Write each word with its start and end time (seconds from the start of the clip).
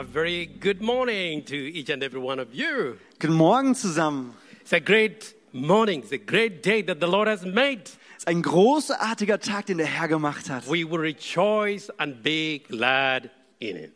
a 0.00 0.02
very 0.02 0.46
good 0.46 0.80
morning 0.80 1.44
to 1.44 1.54
each 1.54 1.90
and 1.90 2.02
every 2.02 2.20
one 2.20 2.38
of 2.40 2.54
you. 2.54 2.96
Guten 3.18 3.36
Morgen 3.36 3.74
zusammen. 3.74 4.32
It's 4.62 4.72
a 4.72 4.80
great 4.80 5.34
morning, 5.52 6.00
it's 6.00 6.12
a 6.12 6.16
great 6.16 6.62
day 6.62 6.80
that 6.82 7.00
the 7.00 7.06
Lord 7.06 7.28
has 7.28 7.44
made. 7.44 7.82
Es 8.16 8.24
ist 8.24 8.28
ein 8.28 8.40
großartiger 8.42 9.40
Tag, 9.40 9.66
den 9.66 9.76
der 9.76 9.86
Herr 9.86 10.08
gemacht 10.08 10.48
hat. 10.48 10.66
We 10.66 10.90
will 10.90 11.00
rejoice 11.00 11.90
and 11.98 12.22
be 12.22 12.60
glad 12.66 13.28
in 13.58 13.76
it. 13.76 13.92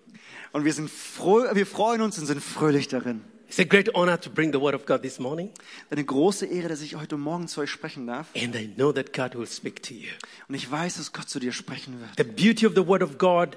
Und 0.52 0.66
wir 0.66 0.74
sind 0.74 0.90
froh, 0.90 1.44
wir 1.54 1.66
freuen 1.66 2.02
uns 2.02 2.18
und 2.18 2.26
sind 2.26 2.42
fröhlich 2.42 2.88
darin. 2.88 3.22
It's 3.48 3.58
a 3.58 3.64
great 3.64 3.94
honor 3.94 4.20
to 4.20 4.28
bring 4.30 4.52
the 4.52 4.60
word 4.60 4.74
of 4.74 4.84
God 4.84 5.00
this 5.00 5.18
morning, 5.18 5.50
Eine 5.90 6.04
große 6.04 6.44
Ehre, 6.44 6.68
dass 6.68 6.82
ich 6.82 6.96
heute 6.96 7.16
Morgen 7.16 7.48
zu 7.48 7.62
euch 7.62 7.70
sprechen 7.70 8.06
darf. 8.06 8.26
and 8.36 8.54
I 8.54 8.66
know 8.66 8.92
that 8.92 9.14
God 9.14 9.38
will 9.38 9.46
speak 9.46 9.82
to 9.84 9.94
you. 9.94 10.10
Und 10.48 10.54
ich 10.54 10.70
weiß, 10.70 10.96
dass 10.98 11.14
Gott 11.14 11.30
zu 11.30 11.38
dir 11.40 11.52
sprechen 11.52 11.98
wird. 11.98 12.10
The 12.18 12.24
beauty 12.24 12.66
of 12.66 12.74
the 12.74 12.86
word 12.86 13.02
of 13.02 13.16
God, 13.16 13.56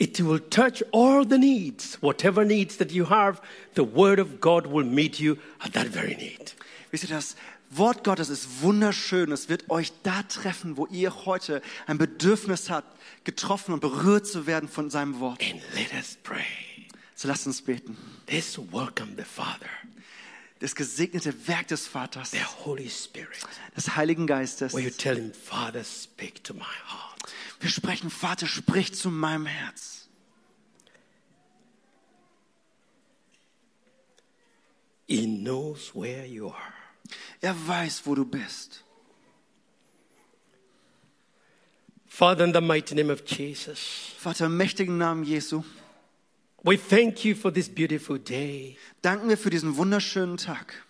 it 0.00 0.18
will 0.20 0.40
touch 0.40 0.82
all 0.92 1.24
the 1.24 1.38
needs. 1.38 1.98
Whatever 2.00 2.44
needs 2.44 2.76
that 2.78 2.90
you 2.90 3.04
have, 3.08 3.40
the 3.74 3.84
word 3.84 4.18
of 4.18 4.40
God 4.40 4.66
will 4.66 4.84
meet 4.84 5.20
you 5.20 5.36
at 5.60 5.72
that 5.74 5.86
very 5.88 6.16
need. 6.16 6.54
Wisst 6.90 7.04
ihr, 7.04 7.10
das 7.10 7.36
Wort 7.70 8.02
Gottes 8.02 8.30
ist 8.30 8.62
wunderschön. 8.62 9.30
Es 9.30 9.48
wird 9.48 9.70
euch 9.70 9.92
da 10.02 10.22
treffen, 10.24 10.76
wo 10.76 10.86
ihr 10.86 11.24
heute 11.24 11.62
ein 11.86 11.98
Bedürfnis 11.98 12.68
habt, 12.68 12.98
getroffen 13.22 13.72
und 13.74 13.80
berührt 13.80 14.26
zu 14.26 14.46
werden 14.46 14.68
von 14.68 14.90
seinem 14.90 15.20
Wort. 15.20 15.40
And 15.42 15.60
let 15.76 15.92
us 15.94 16.18
pray. 16.24 16.42
So 17.14 17.28
lasst 17.28 17.46
uns 17.46 17.62
beten. 17.62 17.96
Let's 18.28 18.58
welcome 18.58 19.12
the 19.16 19.22
Father, 19.24 19.68
Das 20.58 20.74
gesegnete 20.74 21.32
Werk 21.46 21.68
des 21.68 21.86
Vaters, 21.86 22.30
the 22.32 22.38
Holy 22.64 22.88
Spirit. 22.88 23.38
des 23.76 23.94
Heiligen 23.96 24.26
Geistes. 24.26 24.72
Where 24.72 24.82
you 24.82 24.90
tell 24.90 25.14
him, 25.16 25.32
Father, 25.32 25.84
speak 25.84 26.42
to 26.44 26.54
my 26.54 26.60
heart. 26.88 27.09
Wir 27.60 27.70
sprechen, 27.70 28.10
Vater, 28.10 28.46
sprich 28.46 28.94
zu 28.94 29.10
meinem 29.10 29.46
Herz. 29.46 30.08
He 35.06 35.26
knows 35.26 35.94
where 35.94 36.24
you 36.24 36.48
are. 36.48 36.74
Er 37.40 37.54
weiß, 37.66 38.02
wo 38.06 38.14
du 38.14 38.24
bist. 38.24 38.84
Father, 42.06 42.44
in 42.44 42.52
the 42.52 42.60
mighty 42.60 42.94
name 42.94 43.10
of 43.10 43.22
Jesus, 43.26 43.78
Vater, 44.18 44.46
im 44.46 44.56
mächtigen 44.56 44.98
Namen 44.98 45.24
Jesu, 45.24 45.62
we 46.62 46.76
thank 46.76 47.24
you 47.24 47.34
for 47.34 47.52
this 47.52 47.68
beautiful 47.68 48.18
day. 48.18 48.76
danken 49.02 49.28
wir 49.28 49.38
für 49.38 49.50
diesen 49.50 49.76
wunderschönen 49.76 50.36
Tag. 50.36 50.84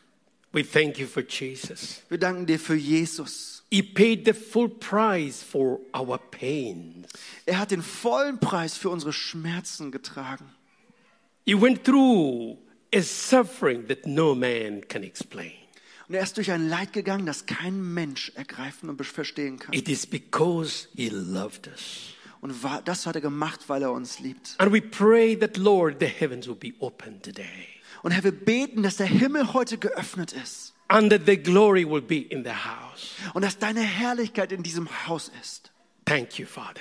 We 0.53 0.65
thank 0.65 0.99
you 0.99 1.07
for 1.07 1.23
Jesus. 1.23 2.03
Wir 2.09 2.19
danken 2.19 2.47
dir 2.47 2.59
für 2.59 2.75
Jesus. 2.75 3.60
He 3.71 3.83
paid 3.83 4.25
the 4.25 4.35
full 4.35 4.69
price 4.69 5.43
for 5.43 5.81
our 5.95 6.19
pains. 6.19 7.07
Er 7.47 7.59
hat 7.59 7.71
den 7.71 7.83
vollen 7.83 8.41
Preis 8.41 8.77
für 8.77 8.91
unsere 8.91 9.13
Schmerzen 9.13 9.93
getragen. 9.93 10.47
He 11.47 11.55
went 11.55 11.85
through 11.85 12.59
a 12.93 13.01
suffering 13.01 13.87
that 13.87 14.07
no 14.07 14.35
man 14.35 14.87
can 14.89 15.05
explain. 15.05 15.53
Und 16.09 16.17
er 16.17 16.23
ist 16.25 16.37
durch 16.37 16.51
ein 16.51 16.69
Leid 16.69 16.93
gegangen, 16.93 17.25
das 17.25 17.47
kein 17.47 17.95
Mensch 17.95 18.33
ergreifen 18.35 18.89
und 18.89 19.01
verstehen 19.05 19.61
kann. 19.61 19.73
It 19.73 19.89
is 19.89 20.05
because 20.05 20.89
he 20.97 21.09
loved 21.09 21.69
us. 21.69 22.15
Und 22.41 22.55
das 22.87 23.07
hat 23.07 23.15
er 23.15 23.21
gemacht, 23.21 23.69
weil 23.69 23.83
er 23.83 23.93
uns 23.93 24.19
liebt. 24.19 24.57
And 24.59 24.73
we 24.73 24.81
pray 24.81 25.39
that, 25.39 25.57
Lord, 25.57 26.01
the 26.01 26.07
heavens 26.07 26.49
will 26.49 26.57
be 26.57 26.73
open 26.81 27.23
today. 27.23 27.80
Und 28.03 28.13
Herr, 28.13 28.25
wir 28.25 28.33
beten, 28.33 28.83
dass 28.83 28.97
der 28.97 29.07
Himmel 29.07 29.53
heute 29.53 29.79
geöffnet 29.79 30.33
ist 30.33 30.75
And 30.89 31.11
that 31.13 31.23
the 31.27 31.37
glory 31.37 31.89
will 31.89 32.01
be 32.03 32.19
in 32.19 32.43
the 32.45 32.51
house. 32.51 33.15
und 33.35 33.43
dass 33.43 33.59
deine 33.59 33.81
Herrlichkeit 33.83 34.51
in 34.53 34.63
diesem 34.63 34.89
Haus 35.07 35.31
ist. 35.41 35.71
Thank 36.05 36.39
you, 36.39 36.47
Father. 36.47 36.81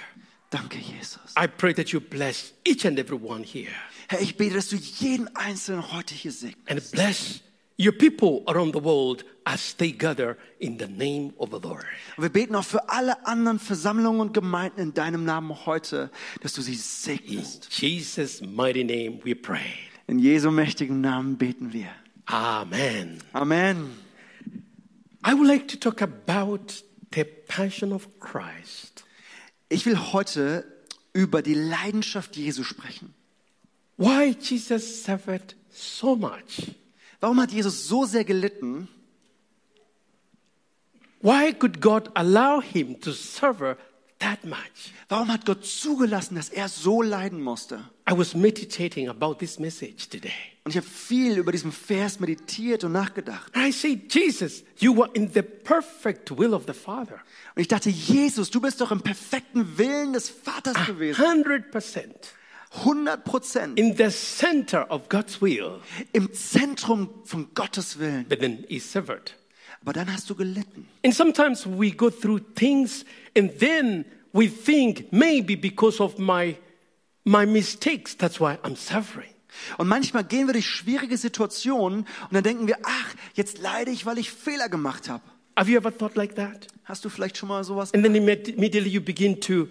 Danke, 0.50 0.80
Jesus. 0.80 1.34
I 1.40 1.48
pray 1.48 1.74
that 1.76 1.90
you 1.90 2.00
bless 2.02 2.54
each 2.66 2.86
and 2.88 2.98
every 2.98 3.20
one 3.22 3.44
here 3.44 3.70
Herr, 4.08 4.20
ich 4.20 4.36
bete, 4.36 4.56
dass 4.56 4.70
du 4.70 4.78
jeden 4.78 5.28
Einzelnen 5.36 5.92
heute 5.92 6.16
hier 6.16 6.32
segnest. 6.32 6.68
and 6.68 6.92
bless 6.92 7.42
your 7.78 7.92
people 7.92 8.42
around 8.48 8.74
the 8.76 8.84
world 8.84 9.24
as 9.44 9.76
they 9.78 9.92
gather 9.92 10.36
in 10.58 10.80
the 10.80 10.88
name 10.88 11.32
of 11.38 11.50
the 11.52 11.60
Lord. 11.62 11.86
Und 12.18 12.24
wir 12.24 12.30
beten 12.30 12.56
auch 12.56 12.64
für 12.66 12.90
alle 12.90 13.28
anderen 13.28 13.60
Versammlungen 13.60 14.22
und 14.22 14.34
Gemeinden 14.34 14.80
in 14.82 14.94
deinem 14.96 15.24
Namen 15.24 15.68
heute, 15.68 16.10
dass 16.42 16.54
du 16.54 16.64
sie 16.64 16.74
In 16.74 16.80
segnest. 16.80 17.68
Jesus' 17.80 18.42
mighty 18.42 18.84
name 18.84 19.20
we 19.24 19.36
pray. 19.36 19.62
In 20.10 20.18
Jesu 20.18 20.50
mächtigen 20.50 21.02
Namen 21.02 21.38
beten 21.38 21.72
wir. 21.72 21.90
Amen. 22.26 23.20
Amen. 23.32 23.92
I 25.24 25.36
would 25.36 25.46
like 25.46 25.68
to 25.68 25.78
talk 25.78 26.02
about 26.02 26.84
the 27.14 27.24
passion 27.24 27.92
of 27.92 28.08
Christ. 28.20 29.04
Ich 29.70 29.86
will 29.86 30.12
heute 30.12 30.66
über 31.14 31.44
die 31.44 31.54
Leidenschaft 31.54 32.36
Jesu 32.38 32.64
sprechen. 32.64 33.14
Why 33.98 34.36
Jesus 34.42 35.04
suffered 35.04 35.56
so 35.70 36.16
much. 36.16 36.72
Warum 37.20 37.40
hat 37.40 37.52
Jesus 37.52 37.88
so 37.88 38.06
sehr 38.06 38.24
gelitten? 38.24 38.88
Why 41.22 41.54
could 41.54 41.82
God 41.82 42.10
allow 42.16 42.62
him 42.62 43.00
to 43.02 43.12
suffer 43.12 43.78
that 44.20 44.44
much? 44.44 44.94
Warum 45.08 45.32
hat 45.32 45.46
Gott 45.46 45.66
zugelassen, 45.66 46.36
dass 46.36 46.50
er 46.50 46.70
so 46.70 47.02
leiden 47.02 47.42
musste? 47.42 47.80
I 48.10 48.18
was 48.18 48.36
meditating 48.36 49.10
about 49.10 49.36
this 49.36 49.60
message 49.60 50.10
today. 50.10 50.32
Und 50.64 50.72
ich 50.72 50.78
habe 50.78 50.88
viel 50.88 51.38
über 51.38 51.52
diesen 51.52 51.72
Vers 51.72 52.20
meditiert 52.20 52.84
und 52.84 52.92
nachgedacht. 52.92 53.56
And 53.56 53.68
I 53.68 53.72
say, 53.72 54.00
Jesus, 54.10 54.64
you 54.78 54.96
were 54.96 55.10
in 55.14 55.32
the 55.34 55.42
perfect 55.42 56.38
will 56.38 56.54
of 56.54 56.64
the 56.68 56.74
Father. 56.74 57.22
Und 57.56 57.62
ich 57.62 57.68
dachte, 57.68 57.90
Jesus, 57.90 58.50
du 58.50 58.62
bist 58.62 58.80
doch 58.82 58.92
im 58.92 59.02
perfekten 59.02 59.78
Willen 59.78 60.14
des 60.14 60.30
Vaters 60.30 60.86
gewesen. 60.86 61.22
100% 61.22 62.10
100 62.72 63.24
Prozent 63.24 63.80
in 63.80 63.96
the 63.98 64.10
center 64.12 64.90
of 64.92 65.10
God's 65.10 65.42
will. 65.42 65.80
im 66.14 66.32
Zentrum 66.34 67.10
von 67.26 67.52
Gottes 67.56 67.98
Willen. 67.98 68.26
But 68.30 68.40
then 68.40 68.66
he 68.68 68.80
suffered. 68.80 69.34
Aber 69.82 69.94
dann 69.94 70.12
hast 70.12 70.30
du 70.30 70.36
gelitten. 70.36 70.88
And 71.06 71.14
sometimes 71.14 71.66
we 71.66 71.92
go 71.92 72.10
through 72.10 72.40
things 72.56 73.06
and 73.38 73.58
then 73.60 74.06
we 74.34 74.48
think 74.50 75.12
maybe 75.12 75.56
because 75.56 76.02
of 76.04 76.18
my, 76.18 76.56
my 77.24 77.46
mistakes, 77.46 78.16
that's 78.18 78.40
why 78.40 78.58
I'm 78.64 78.76
suffering. 78.76 79.30
Und 79.78 79.88
manchmal 79.88 80.24
gehen 80.26 80.48
wir 80.48 80.54
durch 80.54 80.68
schwierige 80.68 81.18
Situationen 81.18 82.02
und 82.02 82.34
dann 82.34 82.44
denken 82.44 82.68
wir, 82.68 82.78
ach, 82.84 83.14
jetzt 83.34 83.60
leide 83.60 83.92
ich, 83.92 84.06
weil 84.06 84.18
ich 84.18 84.32
Fehler 84.32 84.70
gemacht 84.70 85.10
habe. 85.10 85.24
Have 85.58 85.70
you 85.70 85.78
ever 85.78 85.96
thought 85.98 86.16
like 86.16 86.36
that? 86.36 86.68
Hast 86.86 87.04
du 87.04 87.10
vielleicht 87.10 87.38
schon 87.38 87.50
mal 87.50 87.64
sowas? 87.64 87.94
And 87.94 88.04
then 88.04 88.16
imme- 88.16 88.48
immediately 88.48 88.90
you 88.90 89.02
begin 89.02 89.40
to, 89.42 89.68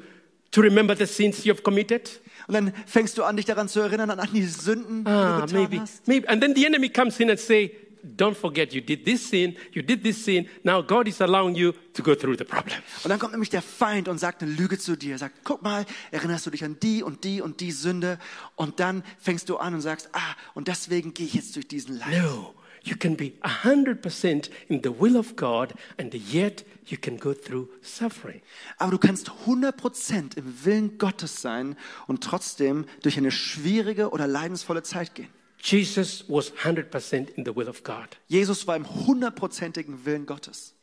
to 0.50 0.60
remember 0.60 0.96
the 0.96 1.06
sins 1.06 1.44
you've 1.44 1.62
committed. 1.62 2.20
Und 2.48 2.54
dann 2.54 2.72
fängst 2.86 3.16
du 3.18 3.24
an, 3.24 3.36
dich 3.36 3.46
daran 3.46 3.68
zu 3.68 3.80
erinnern, 3.80 4.10
an 4.10 4.28
die 4.32 4.42
Sünden, 4.42 5.04
die 5.04 5.10
Ah, 5.10 5.40
du 5.40 5.46
getan 5.46 5.60
maybe, 5.62 5.80
hast. 5.80 6.06
maybe. 6.08 6.28
And 6.28 6.42
then 6.42 6.54
the 6.54 6.64
enemy 6.66 6.88
comes 6.88 7.20
in 7.20 7.30
and 7.30 7.38
say, 7.38 7.70
don't 8.02 8.34
forget 8.34 8.72
you 8.72 8.80
did 8.80 9.04
this 9.04 9.28
sin, 9.28 9.56
you 9.72 9.82
did 9.82 10.02
this 10.02 10.24
sin. 10.24 10.48
Now 10.62 10.82
God 10.82 11.08
is 11.08 11.20
allowing 11.20 11.54
you 11.54 11.72
to 11.94 12.02
go 12.02 12.14
through 12.14 12.36
the 12.38 12.44
problem. 12.44 12.78
Und 13.02 13.10
dann 13.10 13.18
kommt 13.18 13.32
nämlich 13.32 13.50
der 13.50 13.62
Feind 13.62 14.08
und 14.08 14.18
sagt 14.18 14.42
eine 14.42 14.52
Lüge 14.52 14.78
zu 14.78 14.96
dir. 14.96 15.12
Er 15.12 15.18
sagt, 15.18 15.44
guck 15.44 15.62
mal, 15.62 15.84
erinnerst 16.10 16.46
du 16.46 16.50
dich 16.50 16.64
an 16.64 16.78
die 16.80 17.02
und 17.02 17.24
die 17.24 17.40
und 17.40 17.60
die 17.60 17.72
Sünde? 17.72 18.18
Und 18.56 18.80
dann 18.80 19.02
fängst 19.18 19.48
du 19.48 19.56
an 19.56 19.74
und 19.74 19.80
sagst, 19.80 20.10
ah, 20.12 20.36
und 20.54 20.68
deswegen 20.68 21.14
gehe 21.14 21.26
ich 21.26 21.34
jetzt 21.34 21.56
durch 21.56 21.68
diesen 21.68 21.98
Leid. 21.98 22.22
No, 22.22 22.54
you 22.82 22.96
can 22.96 23.16
be 23.16 23.32
100% 23.42 24.50
in 24.68 24.82
the 24.82 24.90
will 25.00 25.16
of 25.16 25.36
God 25.36 25.74
and 25.98 26.14
yet 26.14 26.64
you 26.86 26.96
can 27.00 27.18
go 27.18 27.34
through 27.34 27.68
suffering. 27.82 28.40
Aber 28.78 28.92
du 28.92 28.98
kannst 28.98 29.30
100% 29.46 30.36
im 30.36 30.64
Willen 30.64 30.98
Gottes 30.98 31.42
sein 31.42 31.76
und 32.06 32.22
trotzdem 32.22 32.86
durch 33.02 33.18
eine 33.18 33.30
schwierige 33.30 34.10
oder 34.10 34.26
leidensvolle 34.26 34.82
Zeit 34.82 35.14
gehen. 35.14 35.28
Jesus 35.60 36.24
was 36.28 36.52
100% 36.64 37.30
in 37.30 37.44
the 37.44 37.54
will 37.54 37.68
of 37.68 37.82
God. 37.82 38.16
Jesus 38.28 38.66
war 38.66 38.76
im 38.76 39.06
hundertprozentigen 39.06 40.04
Willen 40.04 40.26
Gottes. 40.26 40.74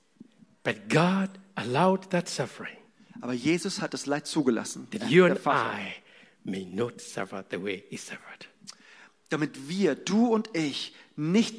But 0.64 0.90
God 0.90 1.30
allowed 1.56 2.10
that 2.10 2.28
suffering 2.28 2.76
Aber 3.22 3.34
Jesus 3.34 3.82
hat 3.82 3.94
das 3.94 4.06
Leid 4.06 4.28
zugelassen. 4.28 4.88
that 4.92 5.10
you 5.10 5.26
and. 5.26 5.40
I 5.46 5.94
may 6.44 6.66
not 6.66 7.00
suffer 7.02 7.44
the 7.50 7.64
way 7.64 7.84
he 7.90 7.98
suffered. 7.98 8.48
Damit 9.30 9.70
wir, 9.70 9.96
du 9.96 10.28
und 10.28 10.50
ich, 10.56 10.94
nicht 11.16 11.56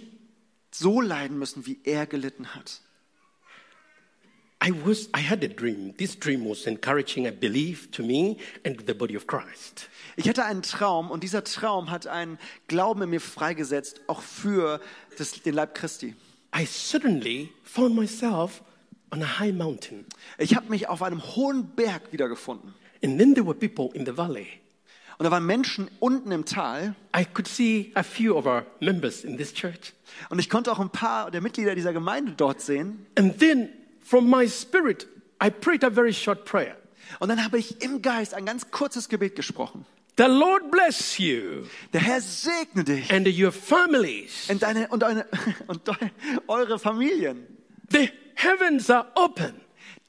so 0.70 1.00
leiden 1.00 1.38
müssen, 1.38 1.66
wie 1.66 1.80
er 1.84 2.06
gelitten 2.06 2.54
hat. 2.54 2.80
I 4.66 4.72
was 4.84 5.08
I 5.16 5.20
had 5.20 5.44
a 5.44 5.48
dream. 5.48 5.94
This 5.96 6.18
dream 6.18 6.44
was 6.44 6.66
encouraging, 6.66 7.28
I 7.28 7.30
believe, 7.30 7.88
to 7.92 8.02
me 8.02 8.38
and 8.64 8.76
the 8.84 8.94
body 8.94 9.16
of 9.16 9.28
Christ. 9.28 9.88
Ich 10.16 10.28
hatte 10.28 10.44
einen 10.44 10.62
Traum 10.62 11.12
und 11.12 11.22
dieser 11.22 11.44
Traum 11.44 11.90
hat 11.92 12.08
einen 12.08 12.36
Glauben 12.66 13.02
in 13.02 13.10
mir 13.10 13.20
freigesetzt, 13.20 14.00
auch 14.08 14.22
für 14.22 14.80
das, 15.18 15.40
den 15.42 15.54
Leib 15.54 15.76
Christi. 15.76 16.16
I 16.56 16.64
suddenly 16.64 17.50
found 17.62 17.94
myself 17.94 18.60
on 19.12 19.22
a 19.22 19.38
high 19.38 19.54
mountain. 19.54 20.04
Ich 20.36 20.56
habe 20.56 20.68
mich 20.68 20.88
auf 20.88 21.00
einem 21.00 21.22
hohen 21.36 21.68
Berg 21.76 22.12
wiedergefunden. 22.12 22.74
And 23.04 23.20
then 23.20 23.34
there 23.34 23.46
were 23.46 23.54
people 23.54 23.90
in 23.96 24.04
the 24.04 24.16
valley. 24.16 24.48
Und 25.18 25.24
da 25.24 25.30
waren 25.30 25.46
Menschen 25.46 25.88
unten 26.00 26.32
im 26.32 26.44
Tal 26.44 26.96
I 27.16 27.24
could 27.24 27.46
see 27.46 27.92
a 27.94 28.02
few 28.02 28.36
of 28.36 28.46
our 28.46 28.66
members 28.80 29.22
in 29.22 29.36
this 29.36 29.54
church. 29.54 29.92
und 30.28 30.40
ich 30.40 30.50
konnte 30.50 30.72
auch 30.72 30.80
ein 30.80 30.90
paar 30.90 31.30
der 31.30 31.40
Mitglieder 31.40 31.76
dieser 31.76 31.92
Gemeinde 31.92 32.32
dort 32.36 32.60
sehen. 32.60 33.06
And 33.14 33.38
then 33.38 33.68
from 34.06 34.28
my 34.30 34.46
spirit, 34.48 35.06
I 35.40 35.50
prayed 35.50 35.84
a 35.84 35.90
very 35.90 36.12
short 36.12 36.44
prayer. 36.44 36.76
Und 37.20 37.28
dann 37.28 37.42
habe 37.44 37.58
ich 37.58 37.82
im 37.82 38.02
Geist 38.02 38.34
ein 38.34 38.46
ganz 38.46 38.70
kurzes 38.70 39.08
Gebet 39.08 39.36
gesprochen. 39.36 39.84
The 40.18 40.24
Lord 40.24 40.70
bless 40.70 41.18
you 41.18 41.66
Der 41.92 42.00
Herr 42.00 42.20
segne 42.22 42.84
dich 42.84 43.12
and 43.12 43.26
your 43.28 43.52
families. 43.52 44.48
und, 44.48 44.62
deine, 44.62 44.88
und, 44.88 45.00
deine, 45.02 45.26
und 45.66 45.86
deine, 45.86 46.10
eure 46.46 46.78
Familien. 46.78 47.46
The 47.90 48.10
heavens 48.34 48.88
are 48.90 49.06
open 49.14 49.60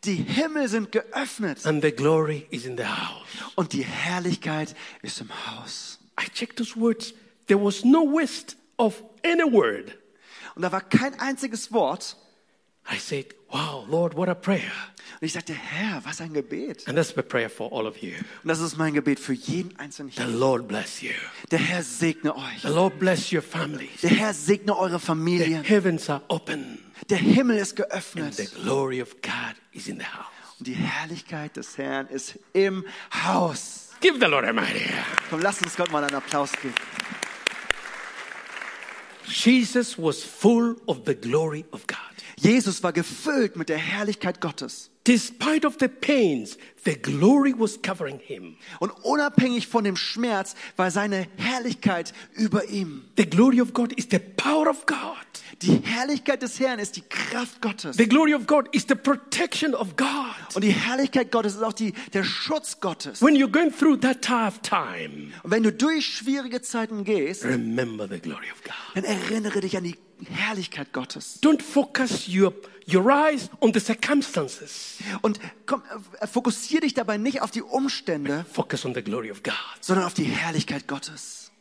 Die 0.05 0.15
Himmel 0.15 0.69
sind 0.69 0.91
geöffnet 0.91 1.65
and 1.65 1.83
the 1.83 1.91
glory 1.91 2.47
is 2.51 2.65
in 2.65 2.77
the 2.77 2.85
house. 2.85 3.51
und 3.55 3.73
die 3.73 3.83
Herrlichkeit 3.83 4.75
ist 5.01 5.19
im 5.19 5.29
Haus. 5.47 5.99
I 6.19 6.29
checked 6.33 6.57
those 6.57 6.79
words. 6.79 7.13
There 7.47 7.61
was 7.61 7.83
no 7.83 8.03
waste 8.05 8.55
of 8.77 9.03
any 9.25 9.43
word. 9.43 9.97
Und 10.55 10.61
da 10.61 10.71
war 10.71 10.81
kein 10.81 11.19
einziges 11.19 11.71
Wort. 11.73 12.15
I 12.89 12.97
said, 12.99 13.25
Wow, 13.51 13.85
Lord, 13.89 14.13
what 14.15 14.27
a 14.29 14.35
prayer. 14.35 14.71
Und 15.19 15.25
ich 15.25 15.33
sagte, 15.33 15.53
Herr, 15.53 16.01
was 16.05 16.19
ein 16.21 16.33
Gebet. 16.33 16.85
And 16.87 16.97
that's 16.97 17.15
my 17.15 17.21
prayer 17.23 17.49
for 17.49 17.71
all 17.71 17.87
of 17.87 17.97
you. 17.97 18.11
Und 18.43 18.47
das 18.49 18.59
ist 18.59 18.77
mein 18.77 18.93
Gebet 18.93 19.19
für 19.19 19.33
jeden 19.33 19.77
Einzelnen 19.79 20.11
The 20.11 20.23
hier. 20.23 20.31
Lord 20.31 20.67
bless 20.67 21.01
you. 21.01 21.11
Der 21.49 21.59
Herr 21.59 21.81
segne 21.81 22.35
euch. 22.35 22.61
The 22.61 22.67
Lord 22.67 22.99
bless 22.99 23.31
your 23.31 23.41
families. 23.41 24.01
Der 24.01 24.09
Herr 24.11 24.33
segne 24.33 24.77
eure 24.77 24.99
The 24.99 25.05
Familien. 25.05 25.63
heavens 25.63 26.09
are 26.09 26.21
open 26.27 26.79
Der 27.09 27.17
Himmel 27.17 27.57
ist 27.57 27.79
and 27.79 27.89
geöffnet. 27.89 28.35
the 28.35 28.47
glory 28.61 29.01
of 29.01 29.15
God 29.21 29.55
is 29.71 29.87
in 29.87 29.97
the 29.97 30.05
house. 30.05 30.25
Und 30.59 30.67
die 30.67 30.73
Herrlichkeit 30.75 31.55
des 31.55 31.77
Herrn 31.77 32.07
ist 32.07 32.37
im 32.53 32.83
Haus. 33.25 33.89
Give 34.01 34.19
the 34.19 34.25
Lord 34.25 34.45
a 34.45 34.53
mighty. 34.53 34.81
Komm, 35.29 35.39
lasst 35.41 35.63
uns 35.63 35.75
Gott 35.75 35.91
mal 35.91 36.03
einen 36.03 36.15
Applaus 36.15 36.51
geben. 36.61 36.73
Jesus 39.25 39.97
was 39.97 40.23
full 40.23 40.75
of 40.87 41.05
the 41.05 41.15
glory 41.15 41.65
of 41.71 41.85
God. 41.87 41.97
Jesus 42.39 42.83
war 42.83 42.93
gefüllt 42.93 43.55
mit 43.55 43.69
der 43.69 43.77
Herrlichkeit 43.77 44.41
Gottes. 44.41 44.91
Despite 45.05 45.65
of 45.65 45.77
the 45.79 45.87
pains, 45.87 46.57
the 46.83 46.95
glory 46.95 47.53
was 47.57 47.81
covering 47.81 48.19
him. 48.19 48.57
Und 48.79 48.91
unabhängig 49.03 49.67
von 49.67 49.85
dem 49.85 49.95
Schmerz 49.95 50.53
war 50.75 50.91
seine 50.91 51.27
Herrlichkeit 51.37 52.13
über 52.33 52.65
ihm. 52.65 53.05
The 53.15 53.25
glory 53.25 53.61
of 53.61 53.73
God 53.73 53.93
is 53.93 54.07
the 54.11 54.19
power 54.19 54.67
of 54.69 54.85
God. 54.85 54.97
Die 55.61 55.79
Herrlichkeit 55.81 56.41
des 56.41 56.59
Herrn 56.59 56.77
ist 56.79 56.97
die 56.97 57.03
Kraft 57.09 57.61
Gottes. 57.61 57.95
The 57.95 58.07
glory 58.07 58.35
of 58.35 58.45
God 58.45 58.67
is 58.75 58.85
the 58.87 58.95
protection 58.95 59.73
of 59.73 59.95
God. 59.95 60.55
Und 60.55 60.63
die 60.63 60.73
Herrlichkeit 60.73 61.31
Gottes 61.31 61.55
ist 61.55 61.63
auch 61.63 61.73
die, 61.73 61.93
der 62.13 62.25
Schutz 62.25 62.79
Gottes. 62.81 63.21
When 63.21 63.35
you're 63.35 63.49
going 63.49 63.71
through 63.71 63.97
that 64.01 64.21
tough 64.21 64.59
time, 64.61 65.31
Und 65.41 65.51
wenn 65.51 65.63
du 65.63 65.71
durch 65.71 66.05
schwierige 66.05 66.61
Zeiten 66.61 67.05
gehst, 67.05 67.45
remember 67.45 68.07
the 68.07 68.19
glory 68.19 68.51
of 68.51 68.61
God. 68.63 68.73
dann 68.95 69.05
erinnere 69.05 69.61
dich 69.61 69.77
an 69.77 69.85
die 69.85 69.95
Herrlichkeit 70.25 70.93
Gottes. 70.93 71.39
Don't 71.41 71.61
focus 71.61 72.27
your, 72.27 72.53
your 72.91 73.09
eyes 73.11 73.49
on 73.59 73.73
the 73.73 73.79
circumstances. 73.79 74.97
Und 75.21 75.39
komm, 75.65 75.83
äh, 76.19 76.27
fokussiere 76.27 76.81
dich 76.81 76.93
dabei 76.93 77.17
nicht 77.17 77.41
auf 77.41 77.51
die 77.51 77.61
Umstände, 77.61 78.45
Focus 78.51 78.85
on 78.85 78.93
the 78.93 79.03
glory 79.03 79.31
of 79.31 79.43
God. 79.43 79.53
sondern 79.81 80.05
auf 80.05 80.13
die 80.13 80.23
Herrlichkeit 80.23 80.87
Gottes. 80.87 81.51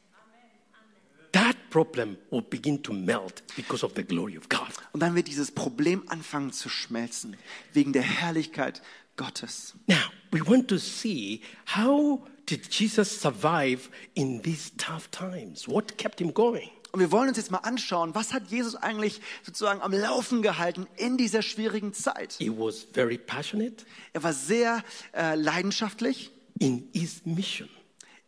That 1.32 1.56
problem 1.68 2.16
will 2.30 2.40
begin 2.40 2.82
to 2.82 2.92
melt 2.94 3.42
because 3.56 3.84
of 3.84 3.92
the 3.94 4.04
glory 4.04 4.38
of 4.38 4.48
God. 4.48 4.68
Und 4.92 5.00
dann 5.00 5.14
wird 5.14 5.28
dieses 5.28 5.50
Problem 5.50 6.02
anfangen 6.08 6.52
zu 6.52 6.68
schmelzen, 6.70 7.36
wegen 7.74 7.92
der 7.92 8.02
Herrlichkeit 8.02 8.80
Gottes. 9.16 9.74
Now, 9.86 9.96
we 10.30 10.40
want 10.46 10.68
to 10.68 10.78
see 10.78 11.42
how 11.76 12.26
did 12.48 12.66
Jesus 12.72 13.20
survive 13.20 13.88
in 14.14 14.42
these 14.42 14.70
tough 14.76 15.08
times? 15.10 15.66
What 15.68 15.98
kept 15.98 16.20
him 16.20 16.32
going? 16.32 16.70
Und 16.92 17.00
wir 17.00 17.12
wollen 17.12 17.28
uns 17.28 17.36
jetzt 17.36 17.50
mal 17.50 17.58
anschauen, 17.58 18.14
was 18.14 18.32
hat 18.32 18.48
Jesus 18.50 18.74
eigentlich 18.74 19.20
sozusagen 19.42 19.82
am 19.82 19.92
Laufen 19.92 20.40
gehalten 20.40 20.86
in 20.96 21.18
dieser 21.18 21.42
schwierigen 21.42 21.92
Zeit. 21.92 22.34
He 22.38 22.48
was 22.50 22.86
very 22.94 23.18
passionate 23.18 23.84
Er 24.14 24.22
war 24.22 24.32
sehr 24.32 24.82
äh, 25.14 25.34
leidenschaftlich 25.34 26.30
in 26.58 26.88
his 26.94 27.26
mission. 27.26 27.68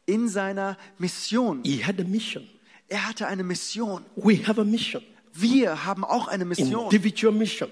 in 0.04 0.28
seiner 0.28 0.76
Mission. 0.98 1.62
He 1.64 1.84
had 1.84 1.98
a 2.00 2.04
mission. 2.04 2.46
Er 2.88 3.06
hatte 3.08 3.26
eine 3.26 3.42
Mission. 3.44 4.04
We 4.16 4.46
have 4.46 4.60
a 4.60 4.64
mission, 4.64 5.02
Wir 5.32 5.84
haben 5.86 6.04
auch 6.04 6.28
eine 6.28 6.44
Mission. 6.44 6.84
individual 6.84 7.34
mission, 7.34 7.70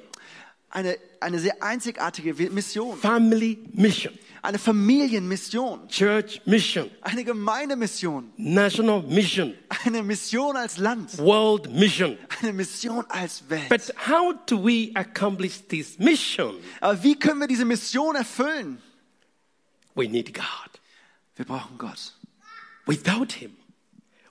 Eine, 0.68 0.98
eine 1.20 1.38
sehr 1.38 1.62
einzigartige 1.62 2.34
Mission. 2.50 2.98
family 2.98 3.58
mission, 3.72 4.12
Eine 4.42 4.58
Familienmission. 4.58 5.88
church 5.88 6.42
mission, 6.44 6.90
Eine 7.02 7.24
Gemeindemission. 7.24 8.32
national 8.36 9.02
mission, 9.04 9.54
Eine 9.84 10.02
Mission 10.02 10.56
als 10.56 10.76
Land. 10.78 11.16
world 11.18 11.70
mission. 11.72 12.18
Eine 12.42 12.52
Mission 12.52 13.04
als 13.08 13.48
Welt. 13.48 13.68
But 13.68 13.92
how 14.08 14.34
do 14.46 14.58
we 14.62 14.90
accomplish 14.94 15.62
this 15.68 15.98
mission? 15.98 16.56
Aber 16.80 17.00
wie 17.02 17.16
können 17.18 17.40
wir 17.40 17.46
diese 17.48 17.64
Mission 17.64 18.16
erfüllen? 18.16 18.78
We 19.94 20.08
need 20.08 20.34
God. 20.34 20.44
Wir 21.36 21.44
brauchen 21.46 21.78
Gott. 21.78 22.12
Without 22.86 23.32
Him, 23.38 23.52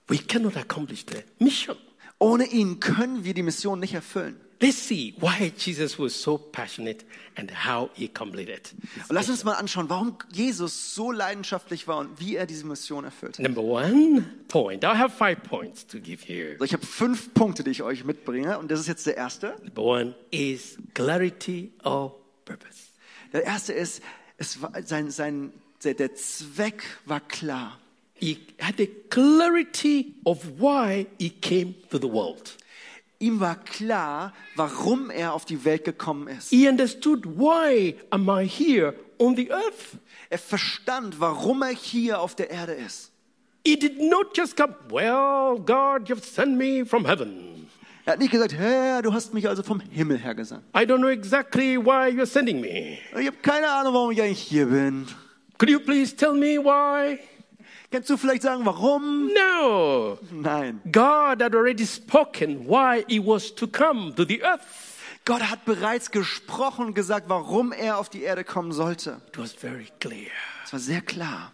we 0.07 0.17
cannot 0.17 0.55
accomplish 0.57 1.05
the 1.09 1.23
mission. 1.43 1.77
Ohne 2.19 2.45
ihn 2.45 2.79
können 2.79 3.23
wir 3.23 3.33
die 3.33 3.41
Mission 3.43 3.79
nicht 3.79 3.93
erfüllen. 3.93 4.39
Let's 4.61 4.87
see 4.87 5.13
why 5.19 5.51
Jesus 5.57 5.99
was 5.99 6.13
so 6.13 6.37
passionate 6.37 7.03
and 7.35 7.51
how 7.51 7.89
he 7.93 8.07
completed. 8.07 8.73
Und 9.09 9.15
lass 9.15 9.29
uns 9.29 9.43
mal 9.43 9.53
anschauen, 9.53 9.89
warum 9.89 10.17
Jesus 10.31 10.95
so 10.95 11.11
leidenschaftlich 11.11 11.87
war 11.87 11.97
und 11.97 12.19
wie 12.19 12.37
er 12.37 12.45
diese 12.45 12.65
Mission 12.65 13.03
erfüllt. 13.03 13.37
Number 13.39 13.61
one 13.61 14.23
point. 14.47 14.83
I 14.83 14.95
have 14.97 15.13
five 15.15 15.43
points 15.43 15.85
to 15.87 15.99
give 15.99 16.31
you. 16.31 16.53
Also 16.53 16.63
ich 16.65 16.73
habe 16.73 16.85
fünf 16.85 17.33
Punkte, 17.33 17.63
die 17.63 17.71
ich 17.71 17.83
euch 17.83 18.05
mitbringe 18.05 18.57
und 18.57 18.71
das 18.71 18.79
ist 18.79 18.87
jetzt 18.87 19.05
der 19.05 19.17
erste. 19.17 19.55
Number 19.63 19.81
one 19.81 20.15
is 20.31 20.77
clarity 20.93 21.71
of 21.83 22.13
purpose. 22.45 22.93
Der 23.33 23.43
erste 23.43 23.73
ist, 23.73 24.01
es 24.37 24.61
war 24.61 24.71
sein, 24.85 25.11
sein, 25.11 25.51
der, 25.83 25.95
der 25.95 26.15
Zweck 26.15 26.83
war 27.05 27.19
klar. 27.19 27.79
He 28.13 28.37
had 28.61 28.79
a 28.79 28.87
clarity 29.09 30.15
of 30.23 30.39
why 30.57 31.07
he 31.19 31.29
came 31.29 31.75
to 31.89 31.97
the 31.97 32.09
world. 32.09 32.55
Ihm 33.19 33.39
war 33.39 33.55
klar, 33.55 34.33
warum 34.55 35.09
er 35.09 35.33
auf 35.33 35.45
die 35.45 35.63
Welt 35.63 35.85
gekommen 35.85 36.27
ist. 36.27 36.49
He 36.49 36.67
understood 36.67 37.25
why 37.25 37.95
am 38.09 38.29
I 38.29 38.45
here 38.47 38.93
on 39.17 39.35
the 39.35 39.51
earth. 39.51 39.97
Er 40.29 40.37
verstand, 40.37 41.19
warum 41.19 41.61
er 41.61 41.69
hier 41.69 42.19
auf 42.19 42.35
der 42.35 42.49
Erde 42.49 42.73
ist. 42.73 43.11
He 43.65 43.75
did 43.77 43.99
not 43.99 44.37
just 44.37 44.55
come, 44.55 44.75
well, 44.89 45.57
God, 45.57 46.07
you've 46.09 46.23
sent 46.23 46.57
me 46.57 46.85
from 46.85 47.05
heaven. 47.05 47.67
Er 48.05 48.13
hat 48.13 48.19
nicht 48.19 48.31
gesagt, 48.31 48.53
Herr, 48.53 49.01
du 49.01 49.11
hast 49.13 49.33
mich 49.33 49.47
also 49.47 49.63
vom 49.63 49.79
Himmel 49.79 50.19
her 50.19 50.35
gesandt. 50.35 50.63
I 50.75 50.85
don't 50.85 50.99
know 50.99 51.09
exactly 51.09 51.75
why 51.77 52.09
you're 52.09 52.27
sending 52.27 52.61
me. 52.61 52.99
Ich 53.19 53.25
habe 53.25 53.37
keine 53.41 53.67
Ahnung, 53.67 53.95
warum 53.95 54.11
ich 54.11 54.21
eigentlich 54.21 54.41
hier 54.41 54.67
bin. 54.67 55.07
Could 55.57 55.71
you 55.71 55.79
please 55.79 56.15
tell 56.15 56.33
me 56.33 56.59
why? 56.59 57.17
Kannst 57.91 58.09
du 58.09 58.17
vielleicht 58.17 58.41
sagen, 58.41 58.65
warum? 58.65 59.31
No. 59.33 60.17
Nein. 60.31 60.81
God 60.91 61.41
had 61.41 61.55
already 61.55 61.85
spoken 61.85 62.67
why 62.67 63.05
he 63.07 63.19
was 63.19 63.53
to 63.55 63.67
come 63.67 64.13
to 64.15 64.25
the 64.25 64.43
earth. 64.43 64.95
Gott 65.25 65.41
hat 65.41 65.65
bereits 65.65 66.11
gesprochen 66.11 66.87
und 66.87 66.93
gesagt, 66.93 67.27
warum 67.29 67.71
er 67.71 67.97
auf 67.97 68.09
die 68.09 68.21
Erde 68.23 68.43
kommen 68.43 68.71
sollte. 68.71 69.21
It 69.27 69.37
was 69.37 69.53
very 69.53 69.87
clear. 69.99 70.31
Es 70.63 70.73
war 70.73 70.79
sehr 70.79 71.01
klar. 71.01 71.51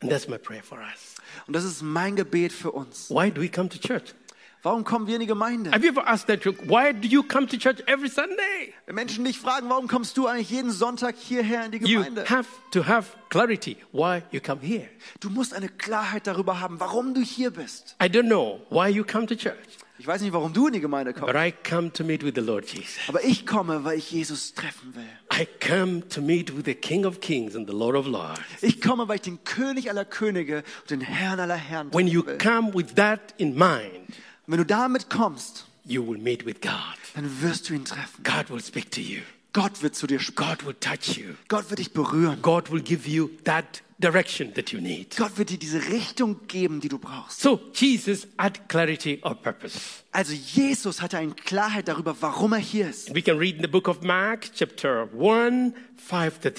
And 0.00 0.10
that's 0.10 0.28
my 0.28 0.38
prayer 0.38 0.62
for 0.62 0.78
us. 0.78 1.16
Und 1.46 1.54
das 1.54 1.64
ist 1.64 1.82
mein 1.82 2.16
Gebet 2.16 2.52
für 2.52 2.70
uns. 2.70 3.10
Why 3.10 3.30
do 3.30 3.40
we 3.40 3.48
come 3.48 3.68
to 3.68 3.78
church? 3.78 4.14
Warum 4.62 4.82
kommen 4.84 5.06
wir 5.06 5.14
in 5.14 5.20
die 5.20 5.26
Gemeinde? 5.26 5.70
Have 5.70 5.84
you 5.84 5.90
ever 5.92 6.06
asked 6.08 6.26
that? 6.26 6.44
Why 6.68 6.92
do 6.92 7.06
you 7.06 7.22
come 7.22 7.46
to 7.46 7.56
church 7.56 7.80
every 7.86 8.08
Sunday? 8.08 8.74
Wenn 8.86 8.96
Menschen 8.96 9.24
dich 9.24 9.38
fragen, 9.38 9.68
warum 9.68 9.86
kommst 9.86 10.16
du 10.16 10.26
eigentlich 10.26 10.50
jeden 10.50 10.72
Sonntag 10.72 11.14
hierher 11.16 11.64
in 11.66 11.70
die 11.70 11.78
You 11.78 12.00
Gemeinde? 12.02 12.24
have 12.28 12.48
to 12.72 12.84
have 12.86 13.06
clarity 13.28 13.76
why 13.92 14.22
you 14.32 14.40
come 14.40 14.60
here. 14.60 14.88
Du 15.20 15.30
musst 15.30 15.54
eine 15.54 15.68
Klarheit 15.68 16.26
darüber 16.26 16.58
haben, 16.60 16.80
warum 16.80 17.14
du 17.14 17.20
hier 17.20 17.50
bist. 17.52 17.94
I 18.02 18.06
don't 18.06 18.26
know 18.26 18.60
why 18.70 18.88
you 18.88 19.04
come 19.04 19.26
to 19.26 19.36
church, 19.36 19.54
Ich 20.00 20.06
weiß 20.08 20.22
nicht, 20.22 20.32
warum 20.32 20.52
du 20.52 20.66
in 20.66 20.72
die 20.72 20.80
Gemeinde 20.80 21.12
but 21.12 21.22
kommst, 21.22 21.36
I 21.36 21.52
come 21.52 21.92
to 21.92 22.02
meet 22.02 22.24
with 22.24 22.34
the 22.34 22.40
Lord 22.40 22.66
Jesus. 22.66 22.98
aber 23.08 23.22
ich 23.24 23.46
komme, 23.46 23.84
weil 23.84 23.98
ich 23.98 24.10
Jesus 24.10 24.54
treffen 24.54 24.92
will. 24.96 25.04
I 25.40 25.46
come 25.64 26.08
to 26.08 26.20
meet 26.20 26.56
with 26.56 26.64
the 26.64 26.74
King 26.74 27.04
of 27.06 27.20
Kings 27.20 27.54
and 27.54 27.68
the 27.70 27.74
Lord 27.76 27.94
of 27.94 28.06
Lords. 28.08 28.40
Ich 28.62 28.80
komme, 28.80 29.06
weil 29.06 29.16
ich 29.16 29.22
den 29.22 29.42
König 29.44 29.88
aller 29.88 30.04
Könige 30.04 30.64
und 30.82 30.90
den 30.90 31.00
Herrn 31.00 31.38
aller 31.38 31.54
Herren 31.54 31.94
When 31.94 32.08
you 32.08 32.26
will. 32.26 32.38
come 32.38 32.74
with 32.74 32.94
that 32.96 33.20
in 33.38 33.54
mind, 33.56 34.08
wenn 34.48 34.58
du 34.58 34.66
damit 34.66 35.08
kommst, 35.10 35.66
you 35.84 36.04
will 36.04 36.18
meet 36.18 36.44
with 36.44 36.60
God. 36.60 36.72
dann 37.14 37.42
wirst 37.42 37.68
du 37.68 37.74
ihn 37.74 37.84
treffen. 37.84 38.22
God 38.24 38.50
will 38.50 38.60
speak 38.60 38.90
to 38.92 39.00
you. 39.00 39.20
Gott 39.52 39.82
wird 39.82 39.94
zu 39.96 40.06
dir 40.06 40.20
sprechen. 40.20 40.48
God 40.58 40.66
will 40.66 40.74
touch 40.74 41.16
you. 41.16 41.34
Gott 41.48 41.70
wird 41.70 41.78
dich 41.80 41.92
berühren. 41.92 42.40
God 42.42 42.70
will 42.70 42.82
give 42.82 43.08
you 43.08 43.28
that 43.44 43.82
direction 43.98 44.52
that 44.54 44.70
you 44.70 44.80
need. 44.80 45.16
Gott 45.16 45.36
wird 45.38 45.50
dir 45.50 45.58
diese 45.58 45.82
Richtung 45.88 46.46
geben, 46.46 46.80
die 46.80 46.88
du 46.88 46.98
brauchst. 46.98 47.40
So 47.40 47.58
Jesus 47.72 48.28
had 48.38 48.68
clarity 48.68 49.18
of 49.22 49.42
purpose. 49.42 50.04
Also 50.12 50.32
Jesus 50.34 51.00
hatte 51.02 51.18
eine 51.18 51.32
Klarheit 51.34 51.88
darüber, 51.88 52.14
warum 52.20 52.52
er 52.52 52.58
hier 52.60 52.88
ist. 52.90 53.12
We 53.14 53.22
can 53.22 53.38
read 53.38 53.56
in 53.56 53.62
the 53.62 53.68
book 53.68 53.88
of 53.88 54.02
Mark, 54.02 54.52
chapter 54.54 55.08
1, 55.18 55.74
5 55.96 56.38
to 56.40 56.48
8. 56.50 56.56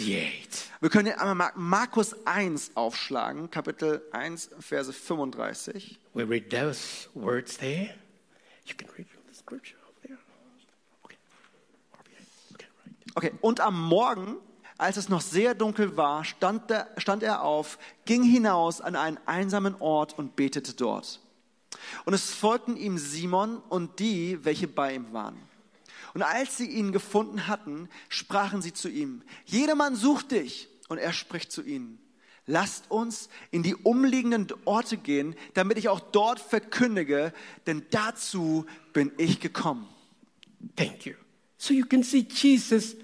Wir 0.81 0.89
können 0.89 1.13
einmal 1.13 1.35
Mar- 1.35 1.53
Markus 1.55 2.15
1 2.25 2.71
aufschlagen, 2.75 3.49
Kapitel 3.51 4.01
1, 4.11 4.49
Verse 4.59 4.91
35. 4.91 5.97
We 6.13 6.23
read 6.27 6.49
those 6.49 7.07
words 7.13 7.57
there. 7.57 7.93
You 8.65 8.75
can 8.75 8.89
read 8.97 9.07
from 9.07 9.21
the 9.31 9.35
scripture 9.37 9.77
over 9.87 10.07
there. 10.07 10.17
Okay. 13.15 13.33
Und 13.41 13.59
am 13.59 13.81
Morgen, 13.81 14.37
Als 14.79 14.95
es 14.95 15.09
noch 15.09 15.19
sehr 15.19 15.55
dunkel 15.55 15.97
war, 15.97 16.23
stand 16.23 16.71
er, 16.71 16.87
stand 16.95 17.21
er 17.21 17.43
auf, 17.43 17.77
ging 18.05 18.23
hinaus 18.23 18.79
an 18.79 18.95
einen 18.95 19.19
einsamen 19.25 19.75
Ort 19.81 20.17
und 20.17 20.37
betete 20.37 20.73
dort. 20.73 21.19
Und 22.05 22.13
es 22.13 22.31
folgten 22.31 22.77
ihm 22.77 22.97
Simon 22.97 23.57
und 23.57 23.99
die, 23.99 24.39
welche 24.45 24.69
bei 24.69 24.95
ihm 24.95 25.11
waren. 25.11 25.37
Und 26.13 26.23
als 26.23 26.55
sie 26.55 26.65
ihn 26.65 26.93
gefunden 26.93 27.47
hatten, 27.47 27.89
sprachen 28.07 28.61
sie 28.61 28.73
zu 28.73 28.87
ihm, 28.87 29.21
jedermann 29.45 29.97
sucht 29.97 30.31
dich. 30.31 30.69
Und 30.87 30.97
er 30.97 31.11
spricht 31.11 31.51
zu 31.51 31.61
ihnen, 31.61 31.99
lasst 32.45 32.89
uns 32.89 33.27
in 33.51 33.63
die 33.63 33.75
umliegenden 33.75 34.47
Orte 34.63 34.95
gehen, 34.95 35.35
damit 35.55 35.77
ich 35.77 35.89
auch 35.89 35.99
dort 35.99 36.39
verkündige, 36.39 37.33
denn 37.67 37.85
dazu 37.91 38.65
bin 38.93 39.11
ich 39.17 39.41
gekommen. 39.41 39.89
Thank 40.77 41.05
you. 41.05 41.15
So 41.59 41.73
you 41.73 41.85
can 41.85 42.03
see 42.03 42.23
Jesus 42.23 42.95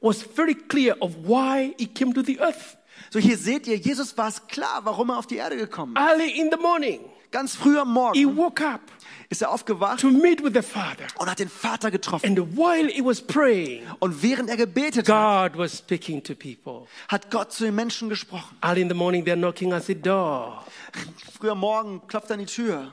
was 0.00 0.22
very 0.22 0.54
clear 0.54 0.96
of 1.00 1.14
why 1.28 1.74
he 1.78 1.86
came 1.86 2.12
to 2.14 2.22
the 2.22 2.40
earth. 2.40 2.76
So 3.10 3.18
hier 3.20 3.36
seht 3.36 3.66
ihr, 3.68 3.76
Jesus 3.76 4.16
war 4.18 4.28
es 4.28 4.44
klar, 4.48 4.80
warum 4.84 5.10
er 5.10 5.18
auf 5.18 5.26
die 5.26 5.36
Erde 5.36 5.56
gekommen 5.56 5.94
ist. 5.94 6.02
Early 6.02 6.30
in 6.40 6.50
the 6.50 6.56
morning, 6.60 7.00
Ganz 7.30 7.54
früh 7.54 7.78
am 7.78 7.88
he 8.14 8.24
Morgen 8.24 8.36
woke 8.38 8.66
up 8.66 8.80
ist 9.30 9.42
er 9.42 9.50
aufgewacht 9.50 10.00
to 10.00 10.08
meet 10.10 10.42
with 10.42 10.54
the 10.54 10.62
Father. 10.62 11.06
und 11.18 11.28
hat 11.30 11.38
den 11.38 11.50
Vater 11.50 11.90
getroffen. 11.90 12.24
And 12.26 12.56
while 12.56 12.88
he 12.90 13.04
was 13.04 13.20
praying, 13.20 13.82
Und 13.98 14.22
während 14.22 14.48
er 14.48 14.56
gebetet 14.56 15.06
hat, 15.10 15.52
God 15.52 15.58
was 15.60 15.76
speaking 15.76 16.22
to 16.22 16.34
people. 16.34 16.86
hat 17.08 17.30
Gott 17.30 17.52
zu 17.52 17.64
den 17.64 17.74
Menschen 17.74 18.08
gesprochen. 18.08 18.56
Early 18.62 18.80
in 18.80 18.88
the 18.88 18.94
morning, 18.94 19.22
they're 19.26 19.36
knocking 19.36 19.74
at 19.74 19.84
the 19.84 19.94
door. 19.94 20.64
Früh 21.38 21.50
am 21.50 21.58
Morgen 21.58 22.00
klopft 22.08 22.30
er 22.30 22.34
an 22.34 22.40
die 22.40 22.46
Tür. 22.46 22.90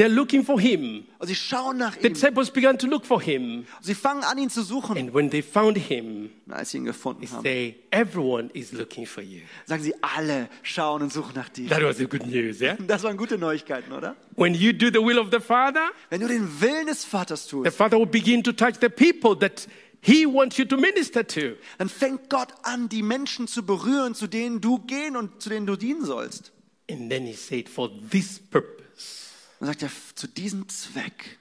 They're 0.00 0.08
looking 0.08 0.42
for 0.44 0.58
him. 0.58 1.04
Sie 1.22 1.34
schauen 1.34 1.76
nach 1.76 1.94
The 2.00 2.06
ihm. 2.08 2.14
disciples 2.14 2.50
began 2.50 2.78
to 2.78 2.86
look 2.86 3.04
for 3.04 3.20
him. 3.20 3.66
Sie 3.82 3.94
fangen 3.94 4.24
an, 4.24 4.38
ihn 4.38 4.48
zu 4.48 4.62
suchen. 4.62 4.96
And 4.96 5.12
when 5.12 5.28
they 5.30 5.42
found 5.42 5.76
him, 5.76 6.30
Und 6.46 6.52
als 6.54 6.70
sie 6.70 6.78
ihn 6.78 6.86
gefunden 6.86 7.20
they 7.20 7.28
haben, 7.30 7.42
say, 7.42 7.76
Everyone 7.90 8.48
is 8.54 8.72
looking 8.72 9.04
for 9.04 9.22
you. 9.22 9.40
sagen 9.66 9.82
sie, 9.82 9.92
alle 10.00 10.48
schauen 10.62 11.02
und 11.02 11.12
suchen 11.12 11.32
nach 11.34 11.50
dir. 11.50 11.68
That 11.68 11.82
was 11.82 11.98
the 11.98 12.06
good 12.06 12.26
news, 12.26 12.60
yeah? 12.60 12.76
Das 12.86 13.02
waren 13.02 13.18
gute 13.18 13.36
Neuigkeiten, 13.36 13.92
oder? 13.92 14.16
When 14.36 14.54
you 14.54 14.72
do 14.72 14.86
the 14.86 15.04
will 15.04 15.18
of 15.18 15.28
the 15.30 15.40
Father, 15.40 15.90
Wenn 16.08 16.22
du 16.22 16.28
den 16.28 16.48
Willen 16.62 16.86
des 16.86 17.04
Vaters 17.04 17.44
the 17.44 17.50
tust, 17.50 17.76
Father 17.76 17.98
will 17.98 18.06
begin 18.06 18.42
to 18.42 18.52
touch 18.52 18.76
the 18.80 18.88
people 18.88 19.36
that 19.38 19.68
He 20.02 20.24
wants 20.24 20.56
you 20.56 20.64
to 20.64 20.78
minister 20.78 21.26
to. 21.26 21.56
dann 21.76 21.90
fängt 21.90 22.30
Gott 22.30 22.48
an, 22.62 22.88
die 22.88 23.02
Menschen 23.02 23.46
zu 23.48 23.64
berühren, 23.66 24.14
zu 24.14 24.28
denen 24.28 24.62
du 24.62 24.78
gehen 24.78 25.14
und 25.14 25.42
zu 25.42 25.50
denen 25.50 25.66
du 25.66 25.76
dienen 25.76 26.06
sollst. 26.06 26.52
And 26.90 27.10
then 27.10 27.26
He 27.26 27.34
said, 27.34 27.68
For 27.68 27.90
this 28.10 28.38
purpose 28.38 29.28
Und 29.60 29.66
sagt 29.66 29.82
er, 29.82 29.90
zu 30.14 30.26
diesem 30.26 30.68
Zweck 30.68 31.38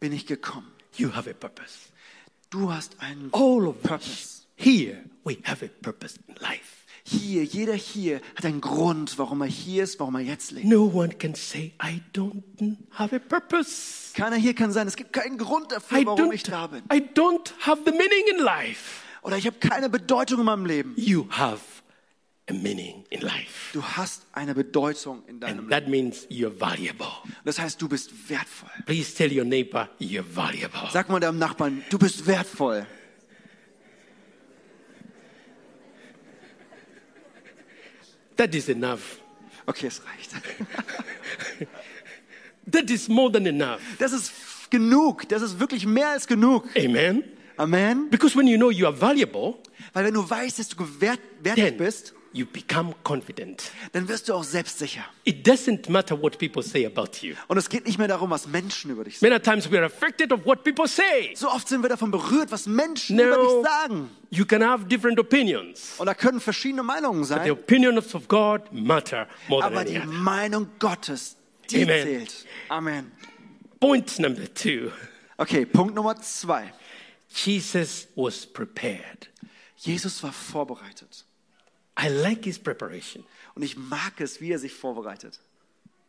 bin 0.00 0.12
ich 0.12 0.26
gekommen. 0.26 0.72
You 0.96 1.14
have 1.14 1.30
a 1.30 1.34
purpose. 1.34 1.90
Du 2.48 2.72
hast 2.72 3.00
einen 3.00 3.28
All 3.32 3.68
of 3.68 3.80
Purpose. 3.82 4.42
here, 4.56 5.04
we 5.24 5.38
have 5.44 5.64
a 5.64 5.68
purpose 5.82 6.18
in 6.26 6.34
life. 6.36 6.86
Hier, 7.04 7.44
jeder 7.44 7.74
hier 7.74 8.20
hat 8.36 8.44
einen 8.44 8.60
Grund, 8.60 9.18
warum 9.18 9.42
er 9.42 9.46
hier 9.46 9.84
ist, 9.84 10.00
warum 10.00 10.16
er 10.16 10.22
jetzt 10.22 10.50
lebt. 10.50 10.66
No 10.66 10.84
one 10.84 11.10
can 11.10 11.34
say, 11.34 11.72
I 11.82 12.02
don't 12.14 12.42
have 12.90 13.14
a 13.14 13.18
purpose. 13.18 14.12
Keiner 14.14 14.36
hier 14.36 14.54
kann 14.54 14.72
sagen, 14.72 14.88
es 14.88 14.96
gibt 14.96 15.12
keinen 15.12 15.38
Grund 15.38 15.72
dafür, 15.72 15.98
I 15.98 16.06
warum 16.06 16.32
ich 16.32 16.42
da 16.42 16.66
bin. 16.68 16.82
I 16.92 17.00
don't 17.14 17.52
have 17.60 17.82
the 17.84 17.92
meaning 17.92 18.24
in 18.32 18.38
life. 18.38 19.02
Oder 19.22 19.36
ich 19.36 19.46
habe 19.46 19.58
keine 19.58 19.90
Bedeutung 19.90 20.40
in 20.40 20.46
meinem 20.46 20.66
Leben. 20.66 20.94
You 20.96 21.26
have 21.30 21.60
a 22.50 22.52
meaning 22.52 23.04
in 23.10 23.20
life. 23.20 23.72
Du 23.72 23.82
hast 23.82 24.26
eine 24.32 24.54
Bedeutung 24.54 25.22
in 25.26 25.40
deinem 25.40 25.60
And 25.60 25.70
Leben. 25.70 25.70
that 25.70 25.88
means 25.88 26.26
you're 26.28 26.50
valuable. 26.50 27.08
Das 27.44 27.58
heißt, 27.58 27.80
du 27.80 27.88
bist 27.88 28.10
wertvoll. 28.28 28.70
Please 28.86 29.14
tell 29.14 29.32
your 29.32 29.44
neighbor 29.44 29.88
you're 29.98 30.24
valuable. 30.24 30.88
Sag 30.92 31.08
mal 31.08 31.20
deinem 31.20 31.38
Nachbarn, 31.38 31.82
du 31.90 31.98
bist 31.98 32.26
wertvoll. 32.26 32.86
That 38.36 38.54
is 38.54 38.68
enough. 38.68 39.20
Okay, 39.66 39.86
es 39.88 40.00
reicht. 40.04 40.30
That 42.70 42.90
is 42.90 43.08
more 43.08 43.30
than 43.30 43.46
enough. 43.46 43.80
Das 43.98 44.12
ist 44.12 44.32
genug. 44.70 45.28
Das 45.28 45.42
ist 45.42 45.58
wirklich 45.58 45.86
mehr 45.86 46.10
als 46.10 46.26
genug. 46.26 46.68
Amen. 46.76 47.24
Amen. 47.56 48.08
Because 48.10 48.36
when 48.36 48.46
you 48.46 48.56
know 48.56 48.70
you 48.70 48.86
are 48.86 48.98
valuable, 48.98 49.58
Weil 49.92 50.04
wenn 50.04 50.14
du 50.14 50.28
weißt, 50.28 50.58
dass 50.58 50.68
du 50.68 50.76
gewert, 50.76 51.20
wertig 51.42 51.64
then 51.64 51.76
bist, 51.76 52.14
you 52.32 52.46
become 52.46 52.94
confident. 53.04 53.70
dann 53.92 54.08
wirst 54.08 54.28
du 54.28 54.34
auch 54.34 54.44
selbstsicher. 54.44 55.04
It 55.24 55.46
doesn't 55.46 55.90
matter 55.90 56.20
what 56.20 56.38
people 56.38 56.62
say 56.62 56.86
about 56.86 57.08
you. 57.26 57.34
Und 57.48 57.58
es 57.58 57.68
geht 57.68 57.86
nicht 57.86 57.98
mehr 57.98 58.08
darum, 58.08 58.30
was 58.30 58.46
Menschen 58.46 58.90
über 58.92 59.04
dich 59.04 59.18
sagen. 59.18 59.32
Many 59.32 59.42
times 59.42 59.70
we 59.70 59.76
are 59.76 59.86
affected 59.86 60.32
of 60.32 60.44
what 60.46 60.62
people 60.64 60.86
say. 60.86 61.34
So 61.34 61.48
oft 61.48 61.68
sind 61.68 61.82
wir 61.82 61.88
davon 61.88 62.10
berührt, 62.10 62.50
was 62.52 62.66
Menschen 62.66 63.18
über 63.18 63.36
No, 63.36 63.62
dich 63.62 63.68
sagen. 63.70 64.10
you 64.30 64.44
can 64.44 64.62
have 64.62 64.84
different 64.86 65.18
opinions. 65.18 65.94
Und 65.98 66.06
da 66.06 66.14
können 66.14 66.40
verschiedene 66.40 66.82
Meinungen 66.82 67.24
The 67.24 67.28
sein. 67.34 67.50
opinions 67.50 68.14
of 68.14 68.28
God 68.28 68.62
matter 68.72 69.26
more 69.48 69.62
than 69.62 69.72
Aber 69.72 69.80
any 69.80 69.90
die 69.90 69.98
other. 69.98 70.06
Meinung 70.06 70.68
Gottes, 70.78 71.36
die 71.70 71.82
Amen. 71.82 72.02
zählt. 72.06 72.46
Amen. 72.68 73.12
Point 73.80 74.18
number 74.18 74.52
two 74.54 74.90
Okay, 75.38 75.64
Punkt 75.64 75.94
Nummer 75.94 76.20
zwei. 76.20 76.70
Jesus 77.32 78.08
was 78.14 78.44
prepared. 78.44 79.30
Jesus 79.78 80.22
war 80.22 80.32
vorbereitet. 80.32 81.24
I 82.02 82.08
like 82.08 82.44
his 82.44 82.58
preparation. 82.58 83.24
Und 83.54 83.62
ich 83.62 83.76
mag 83.76 84.20
es, 84.20 84.40
wie 84.40 84.52
er 84.52 84.58
sich 84.58 84.72
vorbereitet. 84.72 85.40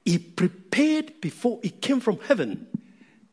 He 0.05 0.17
prepared 0.19 1.19
before 1.21 1.59
he 1.61 1.69
came 1.71 2.01
from 2.01 2.19
heaven. 2.27 2.67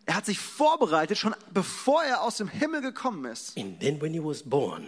Er 0.06 0.16
hat 0.16 0.26
sich 0.26 0.38
vorbereitet, 0.38 1.18
schon 1.18 1.34
bevor 1.52 2.02
er 2.02 2.22
aus 2.22 2.38
dem 2.38 2.48
Himmel 2.48 2.80
gekommen 2.80 3.24
ist. 3.30 3.56
And 3.58 3.78
then 3.80 4.00
when 4.00 4.12
he 4.12 4.20
was 4.22 4.42
born, 4.42 4.86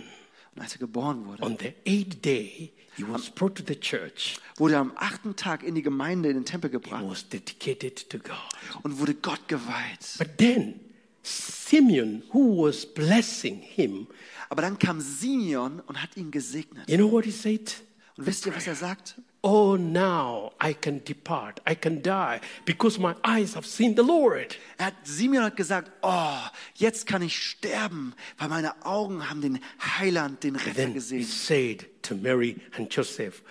Und 0.57 0.63
als 0.63 0.73
er 0.73 0.79
geboren 0.79 1.25
wurde, 1.27 1.43
on 1.43 1.57
the 1.59 1.73
eighth 1.87 2.23
day, 2.25 2.73
he 2.97 3.05
was 3.07 3.31
brought 3.31 3.55
to 3.57 3.63
the 3.67 3.79
church. 3.79 4.39
wurde 4.57 4.75
er 4.75 4.81
am 4.81 4.93
achten 4.97 5.37
Tag 5.37 5.63
in 5.63 5.75
die 5.75 5.83
Gemeinde, 5.83 6.29
in 6.31 6.37
den 6.37 6.45
Tempel 6.47 6.71
He 6.71 6.73
gebracht 6.73 7.05
was 7.07 7.29
dedicated 7.29 8.09
to 8.11 8.19
God. 8.19 8.81
und 8.83 8.99
wurde 8.99 9.15
Gott 9.15 9.47
geweiht. 9.47 10.17
But 10.19 10.39
then 10.39 10.81
Simeon, 11.23 12.23
who 12.33 12.65
was 12.67 12.85
blessing 12.87 13.61
him, 13.61 14.07
Aber 14.51 14.63
dann 14.63 14.79
kam 14.79 15.01
Simeon 15.01 15.81
und 15.87 16.03
hat 16.03 16.17
ihn 16.17 16.31
gesegnet. 16.31 16.89
you 16.91 16.97
know 16.97 17.11
what 17.11 17.25
he 17.25 17.31
said? 17.31 17.73
Und 18.17 18.27
wisst 18.27 18.45
ihr, 18.45 18.55
was 18.55 18.67
er 18.67 18.75
sagt? 18.75 19.15
Oh, 19.43 19.77
now 19.79 20.53
I 20.63 20.75
can 20.75 21.03
depart, 21.03 21.63
I 21.67 21.75
can 21.75 22.03
die, 22.03 22.41
because 22.67 23.01
my 23.01 23.15
eyes 23.25 23.57
have 23.57 23.67
seen 23.67 23.97
the 23.97 24.03
Lord. 24.03 24.59
Er 24.77 24.87
hat, 24.87 24.95
Simeon 25.05 25.45
hat 25.45 25.57
gesagt, 25.57 25.91
oh, 26.03 26.37
jetzt 26.75 27.07
kann 27.07 27.23
ich 27.23 27.39
sterben, 27.39 28.13
weil 28.37 28.49
meine 28.51 28.85
Augen 28.85 29.31
haben 29.31 29.41
den 29.41 29.61
Heiland, 29.99 30.45
den 30.45 30.57
Retter 30.57 30.75
Then 30.75 30.89
he 30.89 30.95
gesehen. 30.95 31.25
said 31.25 31.87
to 32.03 32.15
Mary 32.15 32.57
and 32.77 32.95
Joseph, 32.95 33.43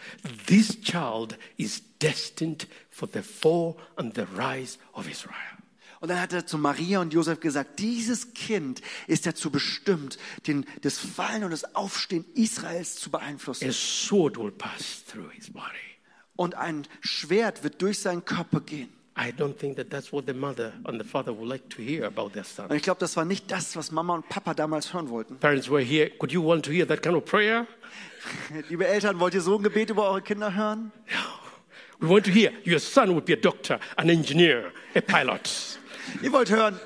This 0.46 0.80
child 0.80 1.36
is 1.58 1.82
destined 2.00 2.68
for 2.92 3.10
the 3.12 3.24
fall 3.24 3.76
and 3.96 4.14
the 4.14 4.26
rise 4.36 4.78
of 4.94 5.10
Israel. 5.10 5.34
Und 6.00 6.10
dann 6.10 6.22
hat 6.22 6.32
er 6.32 6.46
zu 6.46 6.58
Maria 6.58 7.02
und 7.02 7.14
Josef 7.14 7.40
gesagt, 7.40 7.80
dieses 7.80 8.34
Kind 8.34 8.82
ist 9.08 9.26
dazu 9.26 9.52
bestimmt, 9.52 10.18
den, 10.48 10.66
das 10.82 10.98
Fallen 10.98 11.44
und 11.44 11.52
das 11.52 11.76
Aufstehen 11.76 12.26
Israels 12.36 12.96
zu 12.96 13.12
beeinflussen. 13.12 13.68
A 13.68 13.72
sword 13.74 14.38
will 14.38 14.52
pass 14.52 15.04
through 15.06 15.30
his 15.32 15.52
body. 15.52 15.66
Und 16.36 16.56
ein 16.56 16.88
Schwert 17.02 17.64
wird 17.64 17.82
durch 17.82 18.00
seinen 18.00 18.24
Körper 18.24 18.62
gehen. 18.62 18.90
I 19.18 19.34
don't 19.34 19.58
think 19.58 19.76
that 19.76 19.90
that's 19.90 20.14
what 20.14 20.26
the 20.28 20.34
mother 20.34 20.72
and 20.86 21.02
the 21.02 21.06
father 21.06 21.38
would 21.38 21.50
like 21.50 21.70
to 21.72 21.82
hear 21.82 22.06
about 22.06 22.30
their 22.30 22.46
son. 22.46 22.68
Und 22.68 22.78
ich 22.78 22.84
glaube, 22.84 23.02
das 23.02 23.18
war 23.18 23.26
nicht 23.26 23.52
das, 23.52 23.76
was 23.76 23.92
Mama 23.92 24.16
und 24.16 24.30
Papa 24.30 24.54
damals 24.54 24.94
hören 24.94 25.10
wollten. 25.10 25.36
Parents 25.40 25.70
were 25.70 25.84
here. 25.84 26.10
Could 26.12 26.32
you 26.32 26.42
want 26.42 26.64
to 26.64 26.72
hear 26.72 26.88
that 26.88 27.04
kind 27.04 27.18
of 27.18 27.26
prayer? 27.26 27.68
Liebe 28.70 28.88
Eltern, 28.88 29.20
wollt 29.20 29.34
ihr 29.34 29.42
so 29.42 29.58
ein 29.58 29.64
Gebet 29.64 29.90
über 29.90 30.06
eure 30.10 30.22
Kinder 30.22 30.56
hören? 30.56 30.94
We 32.00 32.08
want 32.08 32.26
to 32.28 32.32
hear 32.32 32.54
your 32.66 32.80
son 32.80 33.10
would 33.10 33.26
be 33.26 33.34
a 33.34 33.36
doctor, 33.36 33.82
an 33.98 34.10
engineer, 34.10 34.72
a 34.96 35.02
pilot. 35.02 35.78
Ihr 36.22 36.32
wollt 36.32 36.50
hören, 36.50 36.80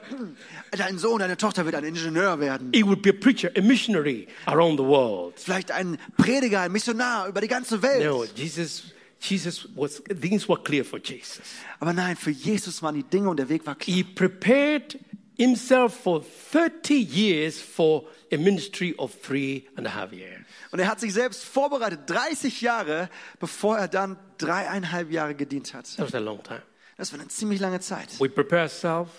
dein 0.71 0.97
Sohn, 0.97 1.19
deine 1.19 1.37
Tochter 1.37 1.65
wird 1.65 1.75
ein 1.75 1.83
Ingenieur 1.83 2.39
werden. 2.39 2.71
He 2.73 2.83
would 2.83 3.01
be 3.01 3.09
a 3.09 3.13
preacher, 3.13 3.51
a 3.57 3.61
missionary 3.61 4.27
around 4.45 4.79
the 4.79 4.85
world. 4.85 5.33
Vielleicht 5.39 5.71
ein 5.71 5.97
Prediger, 6.17 6.61
ein 6.61 6.71
Missionar 6.71 7.27
über 7.27 7.41
die 7.41 7.47
ganze 7.47 7.81
Welt. 7.81 8.03
No, 8.05 8.25
Jesus, 8.35 8.93
Jesus 9.19 9.67
was, 9.75 10.01
things 10.21 10.47
were 10.47 10.61
clear 10.61 10.83
for 10.83 10.99
Jesus. 10.99 11.41
Aber 11.79 11.93
nein, 11.93 12.15
für 12.15 12.31
Jesus 12.31 12.81
waren 12.81 12.95
die 12.95 13.03
Dinge 13.03 13.29
und 13.29 13.37
der 13.37 13.49
Weg 13.49 13.65
war 13.65 13.75
klar. 13.75 13.95
He 13.95 14.03
prepared 14.03 14.97
himself 15.37 15.95
for 15.95 16.23
30 16.51 16.93
years 16.95 17.59
for 17.59 18.03
a 18.31 18.37
ministry 18.37 18.93
of 18.97 19.13
three 19.21 19.67
and 19.75 19.87
a 19.87 19.93
half 19.93 20.11
years. 20.11 20.41
Und 20.71 20.79
er 20.79 20.87
hat 20.87 20.99
sich 20.99 21.13
selbst 21.13 21.43
vorbereitet, 21.43 22.01
30 22.07 22.61
Jahre, 22.61 23.09
bevor 23.39 23.77
er 23.77 23.87
dann 23.87 24.17
dreieinhalb 24.37 25.11
Jahre 25.11 25.35
gedient 25.35 25.73
hat. 25.73 25.85
That 25.95 26.07
was 26.07 26.15
a 26.15 26.19
long 26.19 26.41
time. 26.41 26.61
Das 26.97 27.12
war 27.12 27.19
eine 27.19 27.29
ziemlich 27.29 27.59
lange 27.59 27.79
Zeit. 27.79 28.19
We 28.19 28.29
prepare 28.29 28.63
ourselves 28.63 29.12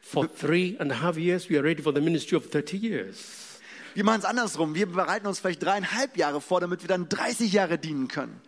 for 0.00 0.32
three 0.32 0.76
and 0.78 0.90
a 0.92 1.00
half 1.00 1.16
years. 1.16 1.48
We 1.50 1.58
are 1.58 1.64
ready 1.64 1.82
for 1.82 1.94
the 1.94 2.00
ministry 2.00 2.36
of 2.36 2.50
30 2.50 2.76
years. 2.76 3.58
Wir 3.94 4.04
machen 4.04 4.20
es 4.20 4.24
andersrum. 4.24 4.74
Wir 4.74 4.86
bereiten 4.86 5.26
uns 5.26 5.40
vielleicht 5.40 5.62
dreieinhalb 5.62 6.16
Jahre 6.16 6.40
vor, 6.40 6.60
damit 6.60 6.82
wir 6.82 6.88
dann 6.88 7.08
30 7.08 7.52
Jahre 7.52 7.78
dienen 7.78 8.08
können. 8.08 8.40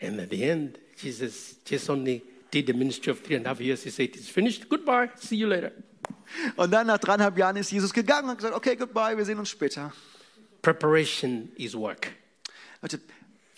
And 0.00 0.18
at 0.18 0.30
the 0.30 0.42
end, 0.42 0.78
Jesus 0.96 1.56
just 1.66 1.90
only 1.90 2.22
did 2.50 2.66
the 2.66 2.72
ministry 2.72 3.12
of 3.12 3.22
three 3.22 3.36
and 3.36 3.46
a 3.46 3.50
half 3.50 3.60
years. 3.60 3.82
He 3.82 3.90
said, 3.90 4.16
It's 4.16 4.28
finished. 4.28 4.68
Goodbye. 4.68 5.10
See 5.16 5.36
you 5.36 5.46
later. 5.46 5.72
Und 6.56 6.70
dann 6.70 6.86
nach 6.86 6.98
dreieinhalb 6.98 7.36
Jahren 7.38 7.56
ist 7.56 7.70
Jesus 7.70 7.92
gegangen 7.92 8.30
und 8.30 8.36
gesagt, 8.36 8.54
okay, 8.54 8.76
goodbye, 8.76 9.16
wir 9.16 9.24
sehen 9.24 9.38
uns 9.38 9.50
später. 9.50 9.92
Preparation 10.62 11.50
is 11.56 11.74
work. 11.74 12.08
Leute, 12.82 13.00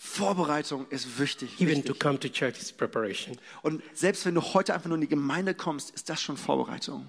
Vorbereitung 0.05 0.85
ist 0.89 1.17
wichtig. 1.17 1.55
Even 1.61 1.77
wichtig. 1.77 1.85
to 1.85 1.93
come 1.95 2.19
to 2.19 2.27
church 2.27 2.59
is 2.61 2.71
preparation. 2.73 3.37
Und 3.61 3.81
selbst 3.93 4.25
wenn 4.25 4.35
du 4.35 4.41
heute 4.41 4.73
einfach 4.73 4.87
nur 4.89 4.95
in 4.95 5.01
die 5.01 5.07
Gemeinde 5.07 5.55
kommst, 5.55 5.91
ist 5.91 6.09
das 6.09 6.21
schon 6.21 6.35
Vorbereitung. 6.37 7.07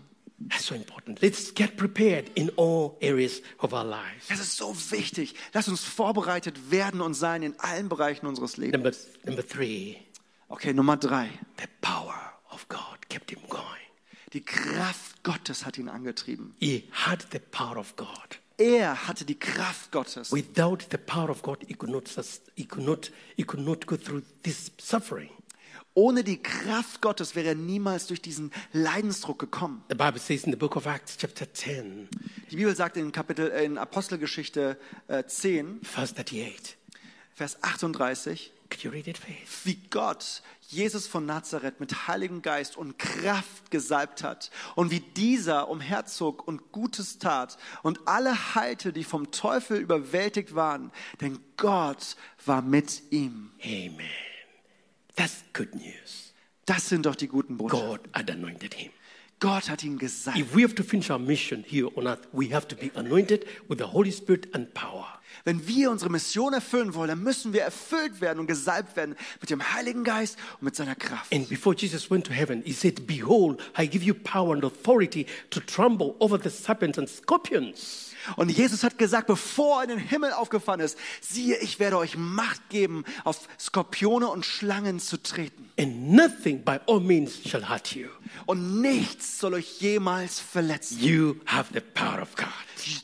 That's 0.49 0.67
so 0.67 0.75
important. 0.77 1.21
Let's 1.21 1.53
get 1.55 1.77
prepared 1.77 2.31
in 2.37 2.51
all 2.57 2.97
areas 3.03 3.43
of 3.59 3.73
our 3.73 3.85
lives. 3.85 4.29
Das 4.29 4.39
ist 4.41 4.57
so 4.57 4.75
wichtig. 4.91 5.35
Lass 5.53 5.69
uns 5.69 5.83
vorbereitet 5.83 6.71
werden 6.71 7.01
und 7.01 7.15
sein 7.15 7.43
in 7.43 7.59
allen 7.59 7.89
Bereichen 7.89 8.27
unseres 8.27 8.57
Lebens. 8.57 8.75
Number, 8.75 8.93
number 9.25 9.47
three, 9.47 9.97
Okay, 10.49 10.73
Nummer 10.73 10.97
drei. 10.97 11.31
the 11.59 11.67
power 11.81 12.33
of 12.51 12.69
God 12.69 13.09
kept 13.09 13.31
him 13.31 13.41
going. 13.49 13.65
Die 14.33 14.45
Kraft 14.45 15.23
Gottes 15.25 15.67
hat 15.67 15.79
ihn 15.79 15.89
angetrieben. 15.89 16.55
He 16.61 16.89
had 16.93 17.27
the 17.33 17.39
power 17.39 17.77
of 17.77 17.97
God. 17.97 18.39
Er 18.57 19.09
hatte 19.09 19.25
die 19.25 19.39
Kraft 19.39 19.91
Gottes. 19.91 20.31
Without 20.31 20.85
the 20.91 20.99
power 20.99 21.29
of 21.29 21.43
God, 21.43 21.59
he 21.67 21.75
could 21.75 21.91
not, 21.91 22.09
he 22.55 22.65
could 22.65 22.85
not, 22.85 23.11
he 23.37 23.45
could 23.45 23.65
not 23.65 23.87
go 23.87 23.97
through 23.97 24.23
this 24.43 24.71
suffering. 24.79 25.31
Ohne 25.97 26.25
die 26.25 26.43
Kraft 26.43 27.01
Gottes 27.01 27.37
wäre 27.37 27.49
er 27.49 27.55
niemals 27.55 28.09
durch 28.09 28.21
diesen 28.21 28.53
Leidensdruck 28.73 29.39
gekommen. 29.39 29.83
The 29.89 29.95
Bible 29.95 30.19
says 30.19 30.45
in 30.45 30.53
the 30.53 30.59
book 30.59 30.77
of 30.77 30.87
Acts, 30.87 31.17
chapter 31.17 31.53
10, 31.53 32.09
Die 32.51 32.57
Bibel 32.57 32.75
sagt 32.75 32.97
in 32.97 33.13
Kapitel 33.13 33.49
in 33.49 33.79
Apostelgeschichte 33.79 34.77
äh, 35.07 35.25
10, 35.25 35.83
verse 35.83 36.15
38. 36.17 36.77
Vers 37.35 37.63
38, 37.63 38.53
Wie 39.65 39.79
Gott 39.91 40.43
Jesus 40.69 41.07
von 41.07 41.27
Nazareth 41.27 41.79
mit 41.81 42.09
Heiligem 42.09 42.43
Geist 42.43 42.77
und 42.77 42.99
Kraft 42.99 43.71
gesalbt 43.71 44.23
hat 44.23 44.51
und 44.75 44.91
wie 44.91 45.01
dieser 45.01 45.69
umherzog 45.69 46.47
und 46.47 46.73
Gutes 46.73 47.19
tat 47.19 47.59
und 47.83 48.01
alle 48.07 48.55
heilte, 48.55 48.93
die 48.93 49.05
vom 49.05 49.31
Teufel 49.31 49.79
überwältigt 49.79 50.55
waren, 50.55 50.91
denn 51.21 51.39
Gott 51.57 52.17
war 52.45 52.63
mit 52.63 53.03
ihm. 53.11 53.53
Amen. 53.63 54.01
That's 55.17 55.45
good 55.53 55.75
news. 55.75 56.33
Das 56.67 56.89
sind 56.89 57.07
doch 57.07 57.15
die 57.15 57.29
guten 57.29 57.57
Botschaften. 57.57 57.89
God 57.89 58.01
had 58.15 58.31
anointed 58.31 58.75
him. 58.75 58.91
Gott 59.39 59.69
hat 59.69 59.85
ihn 59.85 59.99
gesalbt. 59.99 60.41
If 60.41 60.57
we 60.57 60.63
have 60.63 60.75
to 60.75 60.83
finish 60.83 61.11
our 61.11 61.19
mission 61.19 61.65
here 61.67 61.89
on 61.97 62.07
earth, 62.07 62.27
we 62.33 62.55
have 62.55 62.67
to 62.69 62.77
be 62.77 62.91
anointed 62.95 63.45
with 63.69 63.79
the 63.79 63.85
Holy 63.85 64.11
Spirit 64.11 64.55
and 64.55 64.73
power. 64.73 65.21
Wenn 65.45 65.67
wir 65.67 65.91
unsere 65.91 66.11
Mission 66.11 66.53
erfüllen 66.53 66.95
wollen, 66.95 67.09
dann 67.09 67.23
müssen 67.23 67.53
wir 67.53 67.63
erfüllt 67.63 68.21
werden 68.21 68.39
und 68.39 68.47
gesalbt 68.47 68.97
werden 68.97 69.17
mit 69.41 69.51
dem 69.51 69.75
Heiligen 69.75 70.05
Geist 70.05 70.39
und 70.55 70.63
mit 70.63 70.77
seiner 70.77 70.95
Kraft. 70.95 71.33
And 71.33 71.49
before 71.49 71.75
Jesus 71.77 72.11
went 72.11 72.27
to 72.27 72.33
heaven, 72.33 72.63
he 72.65 72.73
said, 72.73 73.07
Behold, 73.07 73.61
I 73.79 73.87
give 73.87 74.05
you 74.05 74.15
power 74.15 74.55
and 74.55 74.65
authority 74.65 75.27
to 75.51 75.61
trample 75.61 76.15
over 76.21 76.39
the 76.39 76.51
serpents 76.51 76.99
and 76.99 77.09
scorpions. 77.09 78.14
Und 78.37 78.51
Jesus 78.51 78.83
hat 78.83 78.99
gesagt, 78.99 79.27
bevor 79.27 79.79
er 79.79 79.85
in 79.85 79.89
den 79.91 79.99
Himmel 79.99 80.33
aufgefahren 80.33 80.81
ist, 80.81 80.99
siehe, 81.21 81.57
ich 81.59 81.79
werde 81.79 81.99
euch 81.99 82.17
Macht 82.17 82.69
geben, 82.69 83.05
auf 83.25 83.49
Skorpione 83.59 84.29
und 84.29 84.45
Schlangen 84.47 85.01
zu 85.01 85.23
treten. 85.23 85.71
And 85.77 86.13
nothing 86.13 86.63
by 86.63 86.79
all 86.87 87.01
means 87.01 87.41
shall 87.49 87.69
hurt 87.69 87.95
you. 87.95 88.09
Und 88.47 88.81
nichts 88.81 89.41
soll 89.41 89.55
euch 89.55 89.81
jemals 89.81 90.39
verletzen. 90.39 91.01
You 91.01 91.37
have 91.47 91.73
the 91.75 91.81
power 91.81 92.23
of 92.23 92.37
God. 92.37 92.47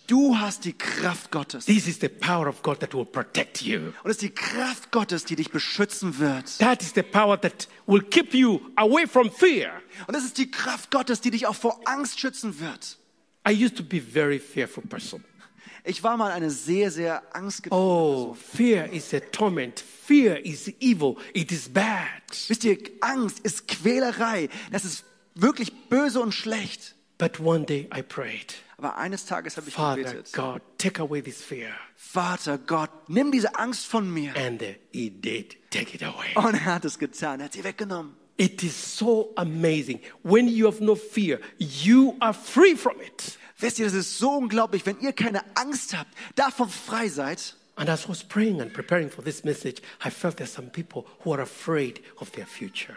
Du 0.06 0.38
hast 0.38 0.64
die 0.64 0.72
Kraft 0.72 1.30
Gottes. 1.32 1.64
This 1.64 1.88
is 1.88 1.98
the 2.00 2.08
power 2.08 2.46
of 2.46 2.62
God 2.62 2.78
that 2.80 2.94
will 2.94 3.04
protect 3.04 3.62
you. 3.62 3.92
Und 4.04 4.10
es 4.10 4.16
ist 4.16 4.22
die 4.22 4.30
Kraft 4.30 4.92
Gottes, 4.92 5.24
die 5.24 5.36
dich 5.36 5.50
beschützen 5.50 6.18
wird. 6.18 6.58
That 6.58 6.82
is 6.82 6.92
the 6.94 7.02
power 7.02 7.40
that 7.40 7.68
will 7.86 8.02
keep 8.02 8.34
you 8.34 8.60
away 8.76 9.06
from 9.06 9.30
fear. 9.32 9.72
Und 10.06 10.14
es 10.14 10.24
ist 10.24 10.38
die 10.38 10.50
Kraft 10.50 10.90
Gottes, 10.90 11.20
die 11.20 11.30
dich 11.30 11.46
auch 11.46 11.56
vor 11.56 11.80
Angst 11.86 12.20
schützen 12.20 12.60
wird. 12.60 12.98
I 13.46 13.52
used 13.52 13.76
to 13.76 13.82
be 13.82 13.98
a 13.98 14.00
very 14.00 14.38
fearful 14.38 14.82
person. 14.82 15.24
Ich 15.84 16.02
war 16.02 16.16
mal 16.16 16.30
eine 16.30 16.50
sehr, 16.50 16.90
sehr 16.90 17.22
angstgetriebene 17.34 17.82
Oh, 17.82 18.34
fear 18.34 18.92
is 18.92 19.14
a 19.14 19.20
torment. 19.20 19.80
Fear 19.80 20.44
is 20.44 20.68
evil. 20.80 21.16
It 21.32 21.50
is 21.50 21.68
bad. 21.68 22.22
Wisst 22.48 22.64
ihr, 22.64 22.78
Angst 23.00 23.38
ist 23.40 23.66
Quälerei. 23.66 24.48
Das 24.70 24.84
ist 24.84 25.04
wirklich 25.34 25.72
böse 25.88 26.20
und 26.20 26.32
schlecht. 26.32 26.94
But 27.16 27.40
one 27.40 27.64
day 27.64 27.88
I 27.94 28.02
prayed, 28.02 28.54
Aber 28.78 28.96
eines 28.96 29.26
Tages 29.26 29.56
habe 29.56 29.68
ich 29.68 29.74
Father 29.74 30.02
gebetet. 30.02 30.32
God, 30.32 30.62
take 30.78 31.00
away 31.02 31.22
this 31.22 31.42
fear. 31.42 31.70
Vater 31.96 32.58
Gott, 32.58 32.90
nimm 33.08 33.30
diese 33.30 33.56
Angst 33.56 33.86
von 33.86 34.10
mir. 34.10 34.34
And 34.36 34.62
uh, 34.62 34.66
He 34.92 35.10
did 35.10 35.56
take 35.70 35.94
it 35.94 36.02
away. 36.02 36.34
Und 36.34 36.54
er 36.54 36.64
hat 36.66 36.84
es 36.84 36.98
getan. 36.98 37.40
Er 37.40 37.46
hat 37.46 37.52
sie 37.54 37.64
weggenommen. 37.64 38.16
It 38.40 38.62
is 38.62 38.74
so 38.74 39.34
amazing. 39.36 40.00
When 40.22 40.48
you 40.48 40.64
have 40.64 40.80
no 40.80 40.94
fear, 40.94 41.42
you 41.58 42.16
are 42.22 42.32
free 42.32 42.74
from 42.74 42.98
it. 43.02 43.36
Wisst 43.58 43.78
ihr, 43.78 43.84
das 43.84 43.92
ist 43.92 44.16
so 44.16 44.30
unglaublich, 44.30 44.86
wenn 44.86 44.98
ihr 45.00 45.12
keine 45.12 45.42
Angst 45.54 45.94
habt, 45.94 46.08
davon 46.36 46.70
frei 46.70 47.10
seid. 47.10 47.54
And 47.76 47.90
as 47.90 48.06
I 48.06 48.08
was 48.08 48.24
praying 48.24 48.62
and 48.62 48.72
preparing 48.72 49.10
for 49.10 49.22
this 49.22 49.44
message, 49.44 49.82
I 50.02 50.08
felt 50.08 50.38
there's 50.38 50.54
some 50.54 50.70
people 50.70 51.04
who 51.22 51.34
are 51.34 51.42
afraid 51.42 52.00
of 52.16 52.30
their 52.30 52.46
future. 52.46 52.96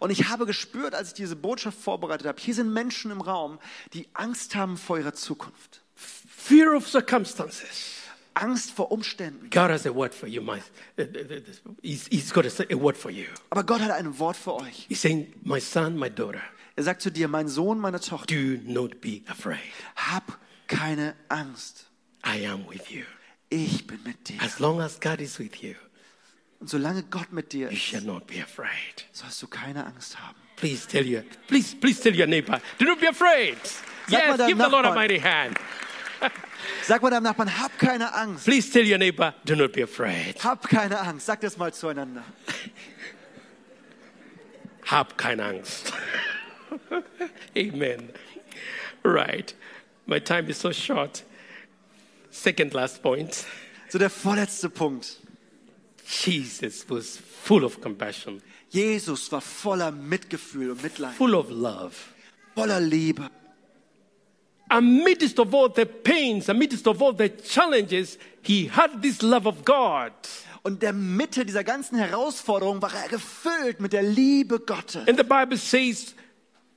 Und 0.00 0.10
ich 0.10 0.28
habe 0.28 0.44
gespürt, 0.44 0.94
als 0.94 1.08
ich 1.08 1.14
diese 1.14 1.34
Botschaft 1.34 1.78
vorbereitet 1.78 2.26
habe, 2.26 2.38
hier 2.38 2.54
sind 2.54 2.70
Menschen 2.70 3.10
im 3.10 3.22
Raum, 3.22 3.58
die 3.94 4.06
Angst 4.12 4.54
haben 4.54 4.76
vor 4.76 4.98
ihrer 4.98 5.14
Zukunft. 5.14 5.80
Fear 5.96 6.76
of 6.76 6.86
circumstances. 6.86 8.03
Angst 8.34 8.72
vor 8.72 8.90
Umständen. 8.90 9.48
God 9.50 9.70
has 9.70 9.86
a 9.86 9.94
word 9.94 10.12
for 10.14 10.26
you. 10.28 10.42
My, 10.42 10.58
uh, 10.98 11.02
uh, 11.02 11.04
uh, 11.04 11.40
he's, 11.82 12.06
he's 12.08 12.32
got 12.32 12.44
a, 12.44 12.74
word 12.76 12.96
for 12.96 13.10
you. 13.10 13.26
Aber 13.50 13.62
Gott 13.64 13.80
hat 13.80 13.92
ein 13.92 14.18
Wort 14.18 14.36
für 14.36 14.54
euch. 14.54 14.86
He's 14.88 15.00
saying, 15.00 15.32
My 15.42 15.60
son, 15.60 15.96
my 15.98 16.10
daughter, 16.10 16.42
Er 16.76 16.82
sagt 16.82 17.02
zu 17.02 17.10
dir, 17.10 17.28
mein 17.28 17.46
Sohn, 17.48 17.78
meine 17.78 18.00
Tochter, 18.00 18.34
do 18.34 18.58
not 18.64 19.00
be 19.00 19.22
afraid. 19.28 19.60
hab 19.94 20.38
keine 20.66 21.14
Angst. 21.28 21.86
I 22.26 22.44
am 22.46 22.66
with 22.68 22.90
you. 22.90 23.04
Ich 23.50 23.86
bin 23.86 24.02
mit 24.02 24.28
dir. 24.28 24.42
As 24.42 24.58
long 24.58 24.80
as 24.80 24.98
God 24.98 25.20
is 25.20 25.38
with 25.38 25.62
you, 25.62 25.74
Und 26.58 26.68
solange 26.70 27.04
Gott 27.04 27.32
mit 27.32 27.52
dir 27.52 27.68
you 27.68 27.74
ist, 27.76 27.82
shall 27.82 28.00
not 28.00 28.26
be 28.26 28.42
afraid. 28.42 29.04
sollst 29.12 29.40
du 29.42 29.46
keine 29.46 29.86
Angst 29.86 30.18
haben. 30.18 30.34
Please 30.56 30.88
tell 30.88 31.04
your, 31.06 31.22
please, 31.46 31.76
please 31.76 32.00
tell 32.00 32.14
your 32.18 32.26
neighbor, 32.26 32.60
do 32.78 32.86
not 32.86 32.98
be 33.00 33.08
afraid. 33.08 33.56
mal 34.08 34.38
Yes, 34.38 34.46
give 34.48 34.58
the 34.58 34.68
Lord 34.68 34.84
a 34.84 34.88
Nachbarn. 34.90 34.94
mighty 34.94 35.18
hand. 35.20 35.56
Sag 36.82 37.02
mal 37.02 37.10
deinem 37.10 37.24
Nachbarn, 37.24 37.58
hab 37.58 37.78
keine 37.78 38.14
Angst. 38.14 38.44
Please 38.44 38.70
tell 38.70 38.84
your 38.84 38.98
neighbor, 38.98 39.34
do 39.44 39.54
not 39.54 39.72
be 39.72 39.82
afraid. 39.82 40.42
Hab 40.42 40.68
keine 40.68 40.98
Angst. 41.00 41.26
Sag 41.26 41.40
das 41.40 41.56
mal 41.56 41.72
zueinander. 41.72 42.22
Hab 44.86 45.16
keine 45.16 45.44
Angst. 45.44 45.92
Amen. 47.56 48.10
Right. 49.02 49.54
My 50.06 50.20
time 50.20 50.48
is 50.48 50.58
so 50.60 50.72
short. 50.72 51.24
Second 52.30 52.74
last 52.74 53.02
point. 53.02 53.44
So 53.88 53.98
der 53.98 54.10
vorletzte 54.10 54.68
Punkt. 54.68 55.20
Jesus 56.06 56.84
was 56.88 57.16
full 57.16 57.64
of 57.64 57.80
compassion, 57.80 58.42
Jesus 58.70 59.30
war 59.32 59.40
voller 59.40 59.90
Mitgefühl 59.90 60.70
und 60.72 60.82
Mitleid, 60.82 61.14
full 61.14 61.34
of 61.34 61.50
love. 61.50 61.94
voller 62.54 62.80
Liebe. 62.80 63.30
Amidst 64.68 65.38
of 65.38 65.54
all 65.54 65.68
the 65.68 65.84
pains, 65.84 66.48
amidst 66.48 66.86
of 66.86 67.02
all 67.02 67.12
the 67.12 67.28
challenges, 67.28 68.18
he 68.42 68.68
had 68.68 69.02
this 69.02 69.22
love 69.22 69.46
of 69.46 69.64
God. 69.64 70.12
Und 70.62 70.74
in 70.74 70.80
der 70.80 70.92
Mitte 70.94 71.44
dieser 71.44 71.62
ganzen 71.62 71.98
Herausforderung 71.98 72.80
war 72.80 72.94
er 72.94 73.08
gefüllt 73.08 73.80
mit 73.80 73.92
der 73.92 74.02
Liebe 74.02 74.58
Gottes. 74.60 75.06
And 75.06 75.18
the 75.18 75.24
Bible 75.24 75.58
says, 75.58 76.14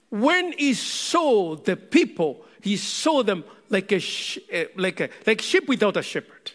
when 0.09 0.53
he 0.57 0.73
saw 0.73 1.55
the 1.55 1.75
people, 1.75 2.45
he 2.61 2.75
saw 2.75 3.23
them 3.23 3.45
like 3.69 3.91
a, 3.93 3.97
uh, 3.97 4.65
like 4.75 5.01
a 5.01 5.09
like 5.25 5.41
sheep 5.41 5.67
without 5.69 5.95
a 5.95 6.03
shepherd. 6.03 6.53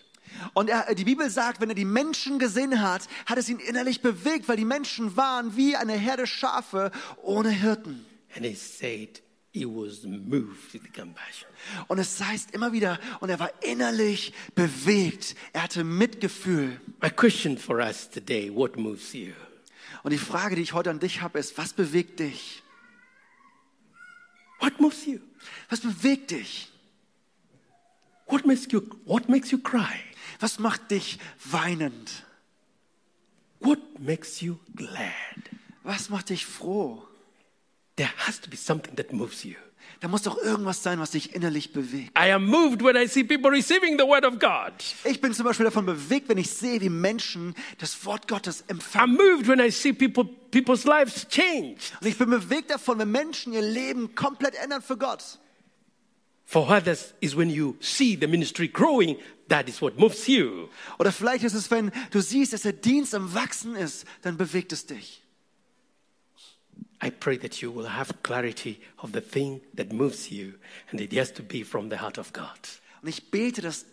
Und 0.55 0.69
er, 0.69 0.95
die 0.95 1.05
Bibel 1.05 1.31
sagt, 1.31 1.61
wenn 1.61 1.71
er 1.71 1.75
die 1.75 1.85
Menschen 1.85 2.39
gesehen 2.39 2.83
hat, 2.83 3.09
hat 3.27 3.39
es 3.39 3.49
ihn 3.49 3.59
innerlich 3.61 4.03
bewegt, 4.03 4.49
weil 4.49 4.57
die 4.57 4.65
Menschen 4.65 5.17
waren 5.17 5.57
wie 5.57 5.77
eine 5.77 5.95
Herde 5.95 6.27
Schafe 6.27 6.91
ohne 7.23 7.51
Hirten. 7.51 8.05
And 8.35 8.45
he 8.45 8.55
said 8.55 9.23
he 9.53 9.67
was 9.67 10.05
moved 10.05 10.73
with 10.73 10.93
compassion. 10.93 11.49
Und 11.89 11.99
es 11.99 12.21
heißt 12.21 12.53
immer 12.53 12.73
wieder, 12.73 12.99
und 13.21 13.29
er 13.29 13.39
war 13.39 13.51
innerlich 13.63 14.33
bewegt. 14.55 15.37
Er 15.53 15.65
hatte 15.65 15.85
Mitgefühl. 15.85 16.81
My 17.01 17.11
question 17.11 17.59
for 17.59 17.77
us 17.77 18.09
today 18.09 18.51
what 18.53 18.77
moves 18.77 19.13
you? 19.13 19.33
Und 20.03 20.11
die 20.11 20.19
Frage, 20.19 20.57
die 20.57 20.63
ich 20.63 20.73
heute 20.73 20.91
an 20.91 20.99
dich 20.99 21.21
habe, 21.21 21.39
ist, 21.39 21.57
was 21.59 21.75
bewegt 21.75 22.19
dich? 22.19 22.63
What 24.59 24.81
moves 24.81 25.05
you? 25.07 25.19
Was 25.69 25.81
bewegt 25.81 26.31
dich? 26.31 26.73
What 28.27 28.47
makes 28.47 28.67
you, 28.71 28.81
what 29.05 29.29
makes 29.29 29.51
you 29.51 29.59
cry? 29.59 30.01
Was 30.41 30.59
macht 30.59 30.91
dich 30.91 31.19
weinend? 31.45 32.25
What 33.61 34.01
makes 34.01 34.41
you 34.41 34.59
glad? 34.75 35.13
Was 35.83 36.09
macht 36.09 36.31
dich 36.31 36.47
froh? 36.47 37.07
There 37.97 38.11
has 38.27 38.41
to 38.41 38.51
be 38.51 38.57
something 38.57 38.97
that 38.97 39.13
moves 39.13 39.45
you. 39.45 39.57
Da 40.01 40.09
muss 40.09 40.23
doch 40.23 40.37
irgendwas 40.37 40.83
sein, 40.83 40.99
was 40.99 41.13
dich 41.13 41.35
innerlich 41.35 41.73
bewegt. 41.73 42.11
I 42.19 42.33
am 42.33 42.47
moved 42.47 42.83
when 42.83 42.97
I 42.97 43.07
see 43.07 43.23
people 43.23 43.51
receiving 43.51 43.99
the 43.99 44.05
word 44.05 44.25
of 44.25 44.39
God. 44.41 44.73
Ich 45.05 45.21
bin 45.21 45.33
zum 45.33 45.45
Beispiel 45.45 45.65
davon 45.65 45.87
bewegt, 45.87 46.29
wenn 46.29 46.39
ich 46.39 46.51
sehe, 46.51 46.81
wie 46.81 46.89
Menschen 46.89 47.55
das 47.79 48.05
Wort 48.05 48.27
Gottes 48.27 48.65
empfangen. 48.67 49.17
I'm 49.17 49.17
moved 49.17 49.47
when 49.47 49.61
I 49.61 49.71
see 49.71 49.93
people, 49.93 50.25
people's 50.51 50.85
lives 50.85 51.29
change. 51.29 51.77
Und 52.01 52.07
ich 52.09 52.19
bin 52.19 52.31
bewegt 52.31 52.71
davon, 52.71 52.99
wenn 52.99 53.13
Menschen 53.13 53.53
ihr 53.53 53.63
Leben 53.63 54.15
komplett 54.17 54.55
ändern 54.57 54.83
für 54.83 54.97
Gott. 54.97 55.39
For 56.45 56.69
others 56.69 57.15
is 57.21 57.37
when 57.37 57.49
you 57.49 57.77
see 57.81 58.19
the 58.21 58.27
ministry 58.27 58.67
growing, 58.67 59.17
that 59.49 59.69
is 59.69 59.81
what 59.81 59.99
moves 59.99 60.27
you. 60.27 60.69
Oder 60.99 61.13
vielleicht 61.13 61.45
ist 61.45 61.55
es, 61.55 61.71
wenn 61.71 61.93
du 62.11 62.21
siehst, 62.21 62.53
dass 62.53 62.63
der 62.63 62.73
Dienst 62.73 63.15
am 63.15 63.33
Wachsen 63.35 63.77
ist, 63.77 64.05
dann 64.23 64.37
bewegt 64.37 64.73
es 64.73 64.85
dich. 64.85 65.22
I 67.03 67.11
pray 67.11 67.37
that 67.39 67.61
you 67.63 67.73
will 67.75 67.89
have 67.89 68.23
clarity 68.23 68.81
of 68.99 69.13
the 69.13 69.21
thing 69.21 69.61
that 69.75 69.93
moves 69.93 70.31
you, 70.31 70.55
and 70.91 71.01
it 71.01 71.13
has 71.15 71.33
to 71.35 71.43
be 71.43 71.65
from 71.65 71.91
the 71.91 71.99
heart 72.01 72.19
of 72.19 72.33
God. 72.33 72.59
Und 73.03 73.09
ich 73.09 73.31
bete, 73.31 73.61
dass, 73.61 73.85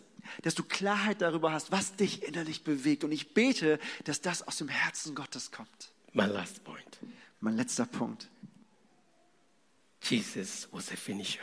dass 0.42 0.54
du 0.54 0.62
Klarheit 0.62 1.20
darüber 1.20 1.50
hast, 1.52 1.72
was 1.72 1.96
dich 1.96 2.22
innerlich 2.22 2.62
bewegt. 2.62 3.02
Und 3.02 3.10
ich 3.10 3.34
bete, 3.34 3.80
dass 4.04 4.20
das 4.20 4.46
aus 4.46 4.58
dem 4.58 4.68
Herzen 4.68 5.14
Gottes 5.16 5.50
kommt. 5.50 5.90
My 6.12 6.26
last 6.26 6.62
point 6.64 6.98
Mein 7.40 7.56
letzter 7.56 7.86
Punkt. 7.86 8.28
Jesus 10.02 10.68
was 10.72 10.90
a 10.92 10.96
finisher, 10.96 11.40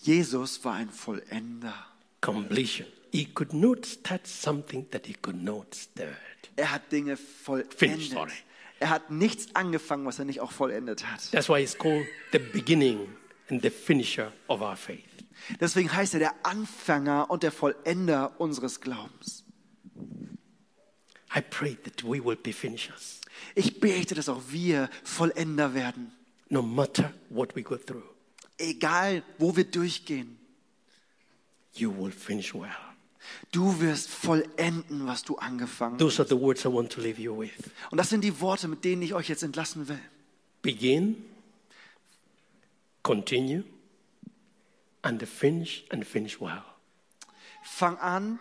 Jesus 0.00 0.62
war 0.64 0.74
ein 0.74 0.90
Vollender. 0.90 1.74
completion. 2.20 2.86
He 3.12 3.24
could 3.26 3.52
not 3.54 3.86
start 3.86 4.26
something 4.26 4.86
that 4.90 5.06
he 5.06 5.14
could 5.14 5.42
not 5.42 5.74
start. 5.74 6.16
Er 6.56 6.72
hat 6.72 6.90
Dinge 6.92 7.16
Finish, 7.16 7.74
vollendet. 7.76 8.10
sorry. 8.10 8.32
Er 8.80 8.90
hat 8.90 9.10
nichts 9.10 9.54
angefangen, 9.54 10.06
was 10.06 10.18
er 10.18 10.24
nicht 10.24 10.40
auch 10.40 10.52
vollendet 10.52 11.04
hat. 11.10 11.30
That's 11.32 11.48
why 11.48 11.60
it's 11.62 11.76
called 11.76 12.06
the 12.32 12.38
beginning 12.38 13.08
and 13.50 13.60
the 13.62 13.70
finisher 13.70 14.32
of 14.46 14.60
our 14.60 14.76
faith. 14.76 15.04
Deswegen 15.60 15.92
heißt 15.92 16.14
er 16.14 16.20
der 16.20 16.34
Anfänger 16.44 17.30
und 17.30 17.42
der 17.42 17.52
Vollender 17.52 18.40
unseres 18.40 18.80
Glaubens. 18.80 19.44
I 21.34 21.40
pray 21.40 21.76
that 21.84 22.02
we 22.04 22.24
will 22.24 22.36
be 22.36 22.52
finishers, 22.52 23.20
Ich 23.54 23.80
bete, 23.80 24.14
dass 24.14 24.28
auch 24.28 24.42
wir 24.48 24.88
Vollender 25.04 25.74
werden. 25.74 26.12
no 26.50 26.62
matter 26.62 27.12
what 27.30 27.54
we 27.54 27.62
go 27.62 27.76
through. 27.76 28.02
Egal, 28.58 29.22
wo 29.38 29.54
wir 29.54 29.64
durchgehen. 29.64 30.38
You 31.74 31.92
will 31.96 32.10
finish 32.10 32.54
well. 32.54 32.70
Du 33.52 33.80
wirst 33.80 34.08
vollenden, 34.08 35.06
was 35.06 35.22
du 35.22 35.36
angefangen 35.36 35.94
hast. 35.94 36.00
Those 36.00 36.20
are 36.22 36.28
the 36.28 36.38
words 36.38 36.64
I 36.64 36.68
want 36.68 36.92
to 36.92 37.00
leave 37.00 37.20
you 37.20 37.38
with. 37.38 37.50
Und 37.90 37.98
das 37.98 38.08
sind 38.10 38.22
die 38.22 38.40
Worte, 38.40 38.68
mit 38.68 38.84
denen 38.84 39.02
ich 39.02 39.14
euch 39.14 39.28
jetzt 39.28 39.42
entlassen 39.42 39.88
will. 39.88 39.98
Begin, 40.62 41.16
continue, 43.02 43.64
and 45.02 45.22
finish 45.26 45.84
and 45.90 46.04
finish 46.06 46.40
well. 46.40 46.62
Fang 47.62 47.96
an, 47.98 48.38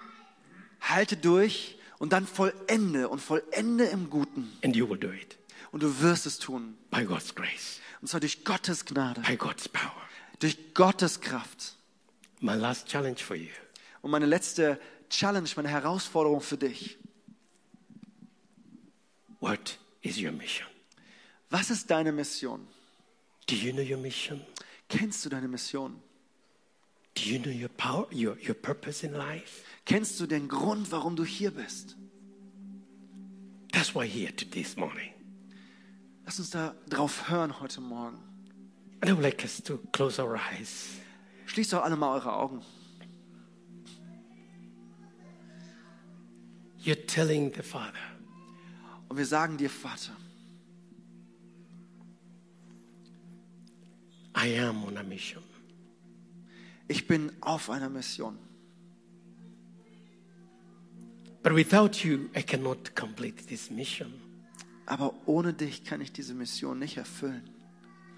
halte 0.81 1.17
durch 1.17 1.77
und 1.99 2.13
dann 2.13 2.27
vollende 2.27 3.09
und 3.09 3.19
vollende 3.19 3.85
im 3.85 4.09
Guten. 4.09 4.51
And 4.63 4.75
you 4.75 4.87
will 4.89 4.97
do 4.97 5.11
it 5.11 5.37
Und 5.71 5.83
du 5.83 6.01
wirst 6.01 6.25
es 6.25 6.39
tun. 6.39 6.77
by 6.91 7.03
God's 7.05 7.33
grace, 7.33 7.79
Und 8.01 8.07
zwar 8.07 8.19
durch 8.19 8.43
Gottes 8.43 8.85
Gnade, 8.85 9.21
by 9.21 9.35
God's 9.37 9.67
power. 9.69 10.01
durch 10.39 10.73
Gottes 10.73 11.21
Kraft. 11.21 11.75
My 12.39 12.53
last 12.55 12.87
challenge 12.87 13.17
for 13.23 13.35
you 13.35 13.49
Und 14.01 14.11
meine 14.11 14.25
letzte 14.25 14.79
Challenge, 15.09 15.49
meine 15.55 15.69
Herausforderung 15.69 16.41
für 16.41 16.57
dich. 16.57 16.97
what 19.39 19.77
is 20.01 20.17
your 20.17 20.31
mission? 20.31 20.67
Was 21.49 21.69
ist 21.69 21.89
deine 21.89 22.11
Mission? 22.11 22.67
Do 23.47 23.55
you 23.55 23.71
know 23.71 23.81
your 23.81 23.97
mission? 23.97 24.41
Kennst 24.89 25.23
du 25.25 25.29
deine 25.29 25.47
Mission? 25.47 26.01
Do 27.15 27.23
you 27.23 27.39
know 27.39 27.51
your 27.51 27.69
power, 27.69 28.07
your, 28.11 28.37
your 28.45 28.53
purpose 28.53 29.05
in 29.05 29.13
life? 29.13 29.63
Kennst 29.85 30.19
du 30.19 30.27
den 30.27 30.47
Grund, 30.47 30.91
warum 30.91 31.15
du 31.15 31.23
hier 31.23 31.51
bist? 31.51 31.95
That's 33.71 33.95
why 33.95 34.07
here 34.07 34.35
to 34.35 34.45
this 34.45 34.75
morning. 34.75 35.13
Lass 36.25 36.39
uns 36.39 36.49
da 36.49 36.75
drauf 36.89 37.29
hören 37.29 37.59
heute 37.59 37.79
Morgen. 37.79 38.17
And 39.01 39.09
I 39.09 39.13
would 39.13 39.23
like 39.23 39.43
us 39.43 39.61
to 39.63 39.77
close 39.93 40.21
our 40.21 40.35
eyes. 40.35 40.89
Schließt 41.45 41.71
doch 41.71 41.83
alle 41.83 41.95
mal 41.95 42.15
eure 42.15 42.33
Augen. 42.33 42.61
You're 46.87 47.05
telling 47.05 47.51
the 47.53 47.63
Father, 47.63 47.99
Und 49.09 49.17
wir 49.17 49.25
sagen 49.25 49.57
dir, 49.57 49.69
Vater, 49.69 50.15
I 54.37 54.57
am 54.57 54.85
on 54.85 54.95
a 54.97 55.03
mission. 55.03 55.43
ich 56.87 57.05
bin 57.05 57.29
auf 57.41 57.69
einer 57.69 57.89
Mission. 57.89 58.37
But 61.43 61.53
without 61.55 62.05
you, 62.05 62.29
I 62.33 62.41
cannot 62.41 62.95
complete 62.95 63.45
this 63.47 63.69
mission. 63.69 64.13
Aber 64.85 65.13
ohne 65.25 65.53
dich 65.53 65.83
kann 65.83 65.99
ich 65.99 66.13
diese 66.13 66.33
Mission 66.33 66.79
nicht 66.79 66.95
erfüllen. 66.95 67.49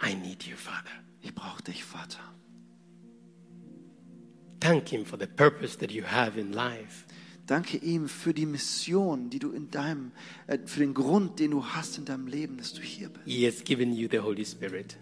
I 0.08 0.13
need 0.13 0.43
you, 0.43 0.55
Father. 0.55 0.91
Ich 1.23 1.34
brauche 1.34 1.63
dich, 1.63 1.84
Vater. 1.84 2.19
Thank 4.60 4.89
Him 4.89 5.05
for 5.05 5.17
the 5.17 5.25
purpose 5.25 5.75
that 5.79 5.89
you 5.89 6.03
have 6.03 6.39
in 6.39 6.53
life. 6.53 7.05
Danke 7.49 7.77
ihm 7.77 8.07
für 8.07 8.31
die 8.31 8.45
Mission, 8.45 9.31
die 9.31 9.39
du 9.39 9.49
in 9.49 9.71
deinem, 9.71 10.12
äh, 10.45 10.59
für 10.67 10.81
den 10.81 10.93
Grund, 10.93 11.39
den 11.39 11.49
du 11.49 11.65
hast 11.65 11.97
in 11.97 12.05
deinem 12.05 12.27
Leben, 12.27 12.57
dass 12.57 12.73
du 12.73 12.81
hier 12.83 13.09
bist. 13.09 13.25
He 13.25 13.47
has 13.47 13.63
given 13.63 13.91
you 13.91 14.07
the 14.09 14.19
Holy 14.19 14.45
Spirit. 14.45 14.97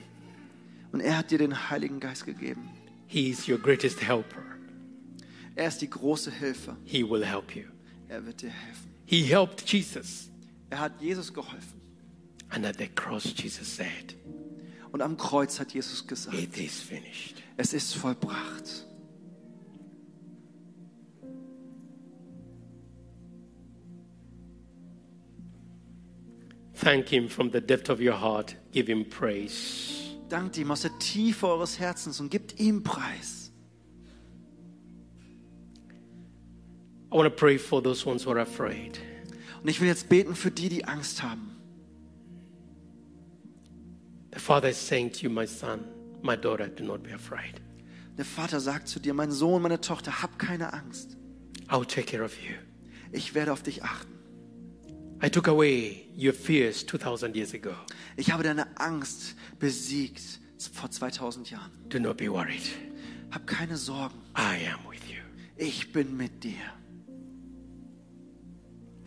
Und 0.93 1.01
er 1.01 1.17
hat 1.17 1.29
dir 1.31 1.39
den 1.39 1.69
Heiligen 1.69 1.99
Geist 1.99 2.25
gegeben. 2.25 2.69
He 3.05 3.31
is 3.31 3.49
your 3.49 3.57
greatest 3.57 4.01
helper. 4.01 4.41
Er 5.55 5.67
ist 5.67 5.81
die 5.81 5.89
große 5.89 6.31
Hilfe. 6.31 6.77
He 6.85 7.03
will 7.03 7.25
help 7.25 7.53
you. 7.53 7.63
Er 8.07 8.25
wird 8.25 8.41
dir 8.41 8.49
helfen. 8.49 8.91
He 9.05 9.23
helped 9.23 9.69
Jesus. 9.69 10.29
Er 10.69 10.79
hat 10.79 11.01
Jesus 11.01 11.33
geholfen. 11.33 11.81
And 12.47 12.65
at 12.65 12.77
the 12.77 12.87
cross, 12.87 13.33
Jesus 13.35 13.75
said, 13.75 14.15
Und 14.93 15.01
am 15.01 15.17
Kreuz 15.17 15.59
hat 15.59 15.73
Jesus 15.73 16.07
gesagt, 16.07 16.37
It 16.37 16.57
is 16.57 16.79
finished. 16.79 17.43
es 17.57 17.73
ist 17.73 17.93
vollbracht. 17.93 18.87
Thank 26.87 27.09
Him 27.09 27.27
from 27.27 27.51
the 27.51 27.59
depth 27.59 27.89
of 27.89 27.99
your 27.99 28.13
heart. 28.13 28.55
Give 28.71 28.87
Him 28.87 29.03
praise. 29.03 30.15
Dankt 30.29 30.57
ihm 30.57 30.71
aus 30.71 30.83
der 30.83 30.97
Tiefe 30.99 31.45
eures 31.45 31.77
Herzens 31.79 32.21
und 32.21 32.29
gebt 32.31 32.57
ihm 32.61 32.81
Preis. 32.81 33.51
I 37.11 37.15
want 37.17 37.29
to 37.29 37.35
pray 37.35 37.57
for 37.57 37.83
those 37.83 38.07
ones 38.07 38.25
who 38.25 38.31
are 38.31 38.39
afraid. 38.39 39.01
Und 39.61 39.69
ich 39.69 39.81
will 39.81 39.89
jetzt 39.89 40.07
beten 40.07 40.33
für 40.33 40.49
die, 40.49 40.69
die 40.69 40.85
Angst 40.85 41.21
haben. 41.21 41.57
The 44.33 44.39
Father 44.39 44.69
is 44.69 44.77
saying 44.77 45.11
to 45.11 45.23
you, 45.23 45.29
my 45.29 45.45
son, 45.45 45.83
my 46.21 46.37
daughter, 46.37 46.69
do 46.69 46.85
not 46.85 47.03
be 47.03 47.13
afraid. 47.13 47.59
Der 48.17 48.23
Vater 48.23 48.61
sagt 48.61 48.87
zu 48.87 49.01
dir, 49.01 49.13
mein 49.13 49.31
Sohn, 49.33 49.61
meine 49.61 49.81
Tochter, 49.81 50.21
hab 50.21 50.39
keine 50.39 50.71
Angst. 50.71 51.17
I'll 51.67 51.85
take 51.85 52.03
care 52.03 52.23
of 52.23 52.33
you. 52.41 52.55
Ich 53.11 53.35
werde 53.35 53.51
auf 53.51 53.61
dich 53.61 53.83
achten. 53.83 54.16
I 55.21 55.29
took 55.29 55.47
away 55.47 56.05
your 56.15 56.33
fears 56.33 56.83
2,000 56.85 57.35
years 57.35 57.53
ago. 57.53 57.73
Ich 58.17 58.31
habe 58.31 58.43
deine 58.43 58.67
Angst 58.79 59.35
besiegt 59.59 60.21
vor 60.73 60.91
2000 60.91 61.49
Jahren. 61.49 61.71
Do 61.89 61.99
not 61.99 62.17
be 62.17 62.31
worried. 62.31 62.61
Hab 63.31 63.47
keine 63.47 63.77
Sorgen. 63.77 64.15
I 64.35 64.67
am 64.67 64.79
with 64.89 65.01
you. 65.09 65.21
Ich 65.57 65.91
bin 65.91 66.15
mit 66.15 66.43
dir. 66.43 66.53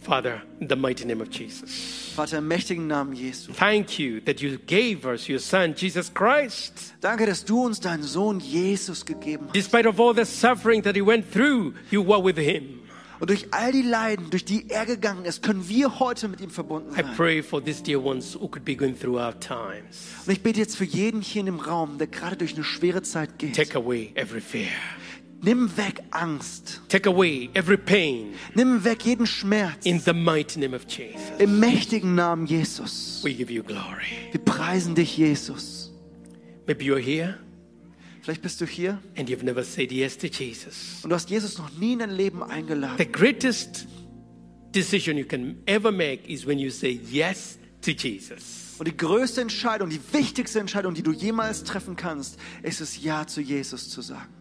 Father, 0.02 0.40
in 0.60 0.66
the 0.66 0.76
mighty 0.76 1.04
name 1.04 1.20
of 1.20 1.28
Jesus, 1.30 2.12
Vater, 2.16 2.38
im 2.38 2.48
mächtigen 2.48 2.86
Namen 2.86 3.12
Jesu. 3.14 3.52
thank 3.52 3.98
you 3.98 4.18
that 4.22 4.40
you 4.40 4.56
gave 4.66 5.04
us 5.04 5.28
your 5.28 5.38
Son, 5.38 5.74
Jesus 5.76 6.12
Christ. 6.12 6.94
Danke, 7.02 7.26
dass 7.26 7.44
du 7.44 7.66
uns 7.66 7.80
deinen 7.80 8.02
Sohn 8.02 8.40
Jesus 8.40 9.04
gegeben 9.04 9.44
hast. 9.48 9.54
Despite 9.54 9.86
of 9.86 10.00
all 10.00 10.14
the 10.14 10.24
suffering 10.24 10.82
that 10.84 10.96
he 10.96 11.02
went 11.02 11.30
through, 11.30 11.74
you 11.90 12.02
were 12.02 12.22
with 12.22 12.38
him. 12.38 12.79
Und 13.20 13.28
durch 13.28 13.48
all 13.52 13.70
die 13.70 13.82
Leiden, 13.82 14.30
durch 14.30 14.44
die 14.46 14.70
er 14.70 14.86
gegangen 14.86 15.26
ist, 15.26 15.42
können 15.42 15.68
wir 15.68 16.00
heute 16.00 16.26
mit 16.28 16.40
ihm 16.40 16.48
verbunden 16.50 16.90
I 16.92 17.02
sein. 17.02 17.14
pray 17.16 17.42
for 17.42 17.62
these 17.62 17.82
dear 17.82 18.02
ones 18.02 18.34
who 18.34 18.48
could 18.48 18.64
be 18.64 18.74
going 18.74 18.98
through 18.98 19.18
our 19.20 19.38
times. 19.38 20.08
Und 20.26 20.32
ich 20.32 20.42
bete 20.42 20.58
jetzt 20.58 20.76
für 20.76 20.84
jeden 20.84 21.20
hier 21.20 21.40
in 21.40 21.46
dem 21.46 21.60
Raum, 21.60 21.98
der 21.98 22.06
gerade 22.06 22.36
durch 22.36 22.54
eine 22.54 22.64
schwere 22.64 23.02
Zeit 23.02 23.38
geht. 23.38 23.54
Take 23.54 23.76
away 23.78 24.10
every 24.14 24.40
fear. 24.40 24.68
Nimm 25.42 25.74
weg 25.76 26.02
Angst. 26.10 26.82
Take 26.88 27.08
away 27.08 27.48
every 27.54 27.78
pain 27.78 28.34
Nimm 28.54 28.84
weg 28.84 29.02
jeden 29.04 29.26
Schmerz. 29.26 29.84
in 29.84 29.98
the 30.00 30.12
mighty 30.12 30.58
name 30.60 30.74
of 30.76 30.82
Jesus. 30.86 31.20
Im 31.38 31.58
mächtigen 31.60 32.14
Namen 32.14 32.46
Jesus. 32.46 33.20
We 33.24 33.32
give 33.34 33.50
you 33.52 33.62
glory. 33.62 34.28
Wir 34.32 34.40
preisen 34.40 34.94
dich, 34.94 35.16
Jesus. 35.16 35.90
Maybe 36.66 36.84
you're 36.84 36.98
here 37.00 37.38
Vielleicht 38.22 38.42
bist 38.42 38.60
du 38.60 38.66
hier 38.66 39.00
and 39.16 39.28
you've 39.30 39.44
never 39.44 39.64
said 39.64 39.90
yes 39.90 40.16
to 40.18 40.26
Jesus. 40.26 41.00
und 41.02 41.10
du 41.10 41.16
hast 41.16 41.30
Jesus 41.30 41.58
noch 41.58 41.70
nie 41.78 41.94
in 41.94 42.00
dein 42.00 42.10
Leben 42.10 42.42
eingeladen. 42.42 42.98
The 42.98 43.10
greatest 43.10 43.86
decision 44.74 45.16
you 45.16 45.24
can 45.24 45.56
ever 45.66 45.90
make 45.90 46.28
is 46.28 46.46
when 46.46 46.58
you 46.58 46.70
say 46.70 47.00
yes 47.10 47.58
to 47.82 47.92
Jesus. 47.92 48.76
Und 48.78 48.86
die 48.88 48.96
größte 48.96 49.40
Entscheidung, 49.40 49.90
die 49.90 50.00
wichtigste 50.12 50.58
Entscheidung, 50.60 50.94
die 50.94 51.02
du 51.02 51.12
jemals 51.12 51.64
treffen 51.64 51.96
kannst, 51.96 52.38
ist 52.62 52.80
es, 52.80 53.02
Ja 53.02 53.26
zu 53.26 53.40
Jesus 53.40 53.90
zu 53.90 54.00
sagen. 54.00 54.32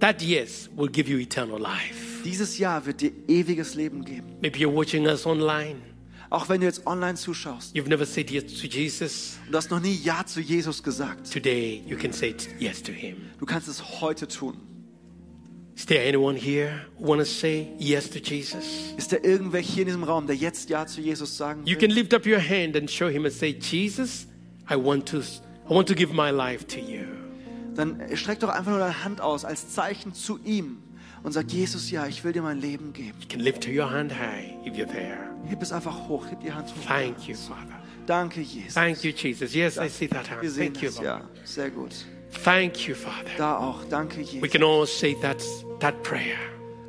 That 0.00 0.20
yes 0.20 0.68
will 0.76 0.88
give 0.88 1.08
you 1.08 1.18
eternal 1.18 1.60
life. 1.60 2.22
Dieses 2.24 2.58
Ja 2.58 2.84
wird 2.84 3.00
dir 3.00 3.12
ewiges 3.28 3.74
Leben 3.74 4.04
geben. 4.04 4.36
Maybe 4.40 4.58
you're 4.58 4.74
watching 4.74 5.06
us 5.06 5.26
online. 5.26 5.76
Auch 6.32 6.48
wenn 6.48 6.62
du 6.62 6.66
jetzt 6.66 6.86
online 6.86 7.14
zuschaust 7.14 7.76
You've 7.76 7.88
never 7.88 8.06
said 8.06 8.30
yes 8.30 8.44
to 8.60 8.66
Jesus. 8.66 9.38
und 9.46 9.52
du 9.52 9.58
hast 9.58 9.70
noch 9.70 9.80
nie 9.80 9.94
Ja 10.02 10.24
zu 10.24 10.40
Jesus 10.40 10.82
gesagt. 10.82 11.30
Today 11.30 11.82
you 11.86 11.96
can 11.98 12.10
say 12.12 12.34
yes 12.58 12.82
to 12.82 12.90
him. 12.92 13.16
Du 13.38 13.44
kannst 13.44 13.68
es 13.68 14.00
heute 14.00 14.26
tun. 14.26 14.56
Is 15.76 15.84
there 15.86 16.06
anyone 16.06 16.38
here 16.38 16.86
who 16.98 17.08
want 17.08 17.20
to 17.20 17.26
say 17.26 17.68
yes 17.78 18.08
to 18.10 18.18
Jesus? 18.18 18.64
Ist 18.96 19.12
da 19.12 19.18
irgendwer 19.22 19.60
hier 19.60 19.82
in 19.82 19.86
diesem 19.88 20.04
Raum, 20.04 20.26
der 20.26 20.36
jetzt 20.36 20.70
Ja 20.70 20.86
zu 20.86 21.00
Jesus 21.02 21.36
sagen 21.36 21.62
You 21.66 21.74
will? 21.74 21.80
can 21.88 21.90
lift 21.90 22.14
up 22.14 22.24
your 22.26 22.40
hand 22.40 22.76
and 22.76 22.90
show 22.90 23.08
him 23.08 23.24
and 23.26 23.34
say, 23.34 23.50
Jesus, 23.58 24.26
I 24.70 24.74
want 24.76 25.06
to, 25.10 25.18
I 25.18 25.70
want 25.70 25.86
to 25.88 25.94
give 25.94 26.14
my 26.14 26.30
life 26.30 26.66
to 26.68 26.78
you. 26.78 27.04
Dann 27.74 28.00
streck 28.16 28.40
doch 28.40 28.48
einfach 28.48 28.70
nur 28.70 28.78
deine 28.80 29.04
Hand 29.04 29.20
aus 29.20 29.44
als 29.44 29.70
Zeichen 29.74 30.14
zu 30.14 30.38
ihm 30.44 30.78
und 31.22 31.32
sag, 31.32 31.50
Jesus, 31.50 31.90
ja, 31.90 32.06
ich 32.06 32.24
will 32.24 32.32
dir 32.32 32.42
mein 32.42 32.60
Leben 32.60 32.92
geben. 32.92 33.14
You 33.20 33.28
can 33.28 33.40
lift 33.40 33.66
your 33.68 33.90
hand 33.90 34.12
high 34.12 34.54
if 34.66 34.74
you're 34.74 34.86
there. 34.86 35.18
Heb 35.46 35.62
es 35.62 35.72
einfach 35.72 36.08
hoch, 36.08 36.26
heb 36.30 36.40
die 36.40 36.52
Hand 36.52 36.68
hoch. 36.68 36.86
Thank 36.86 37.28
you, 37.28 37.36
Father. 37.36 37.80
Danke, 38.06 38.40
Jesus. 38.40 38.74
Thank 38.74 39.04
you, 39.04 39.12
Jesus. 39.12 39.54
Yes, 39.54 39.78
I 39.78 39.88
see 39.88 40.08
that 40.08 40.28
hand. 40.28 40.42
Wir 40.42 40.50
sehen 40.50 40.72
Thank 40.72 40.82
you, 40.82 40.88
es, 40.88 40.96
Lord. 40.96 41.06
ja. 41.06 41.20
Sehr 41.44 41.70
gut. 41.70 41.94
Thank 42.44 42.88
you, 42.88 42.94
Father. 42.94 43.30
Da 43.38 43.58
auch. 43.58 43.84
Danke, 43.88 44.18
We 44.18 44.22
Jesus. 44.22 44.50
can 44.50 44.62
all 44.62 44.86
say 44.86 45.16
that, 45.22 45.42
that 45.80 46.02
prayer. 46.02 46.36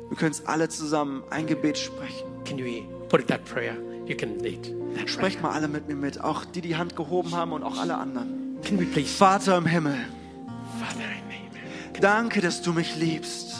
Wir 0.08 0.16
können 0.16 0.32
es 0.32 0.44
alle 0.46 0.68
zusammen 0.68 1.22
ein 1.30 1.46
Gebet 1.46 1.78
sprechen. 1.78 2.26
Can 2.44 2.58
we 2.58 2.82
put 3.08 3.26
that 3.28 3.44
prayer? 3.44 3.76
You 4.06 4.16
can 4.16 4.38
lead. 4.40 4.74
Sprecht 5.06 5.42
mal 5.42 5.52
alle 5.52 5.68
mit 5.68 5.88
mir 5.88 5.96
mit, 5.96 6.20
auch 6.20 6.44
die 6.44 6.60
die 6.60 6.76
Hand 6.76 6.96
gehoben 6.96 7.34
haben 7.34 7.52
und 7.52 7.62
auch 7.62 7.78
alle 7.78 7.96
anderen. 7.96 8.58
Can 8.62 8.78
we 8.78 8.84
please, 8.84 9.08
Vater 9.08 9.58
im 9.58 9.66
Himmel, 9.66 9.96
Father, 10.78 11.04
in 11.94 12.00
danke, 12.00 12.40
dass 12.40 12.62
du 12.62 12.72
mich 12.72 12.96
liebst. 12.96 13.54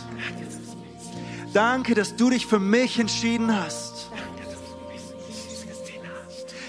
Danke, 1.55 1.95
dass 1.95 2.17
du 2.17 2.31
dich 2.31 2.47
für 2.47 2.59
mich 2.59 2.99
entschieden 2.99 3.55
hast. 3.57 4.11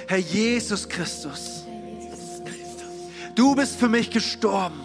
Herr 0.08 0.20
Jesus 0.20 0.88
Christus, 0.88 1.66
du 3.34 3.56
bist 3.56 3.78
für 3.78 3.90
mich 3.90 4.12
gestorben 4.12 4.80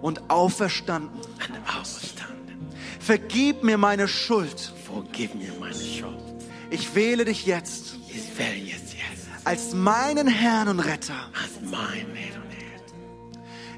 und 0.00 0.28
auferstanden. 0.28 1.20
Vergib 2.98 3.62
mir 3.62 3.78
meine 3.78 4.08
Schuld. 4.08 4.72
Ich 6.70 6.94
wähle 6.96 7.24
dich 7.24 7.46
jetzt 7.46 7.94
als 9.44 9.72
meinen 9.72 10.26
Herrn 10.26 10.66
und 10.66 10.80
Retter. 10.80 11.30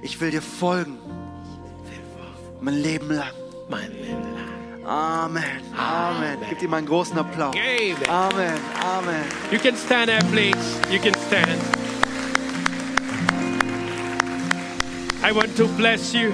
Ich 0.01 0.19
will 0.23 0.31
dir 0.31 0.43
folgen, 0.43 0.97
mein 2.63 2.81
Leben 2.83 3.11
lang. 3.11 3.46
My 3.69 3.87
little 3.89 4.37
Amen. 4.87 5.63
Amen. 5.77 6.39
Gib 6.49 6.63
ihm 6.63 6.73
einen 6.73 6.87
großen 6.87 7.19
Applaus. 7.19 7.57
Amen. 7.57 7.97
Amen. 8.09 8.61
Amen. 8.81 9.25
You 9.51 9.59
can 9.59 9.77
stand 9.77 10.11
up, 10.11 10.23
please. 10.31 10.81
You 10.91 11.01
can 11.01 11.13
stand. 11.27 11.61
I 15.25 15.33
want 15.33 15.57
to 15.57 15.67
bless 15.77 16.15
you. 16.15 16.33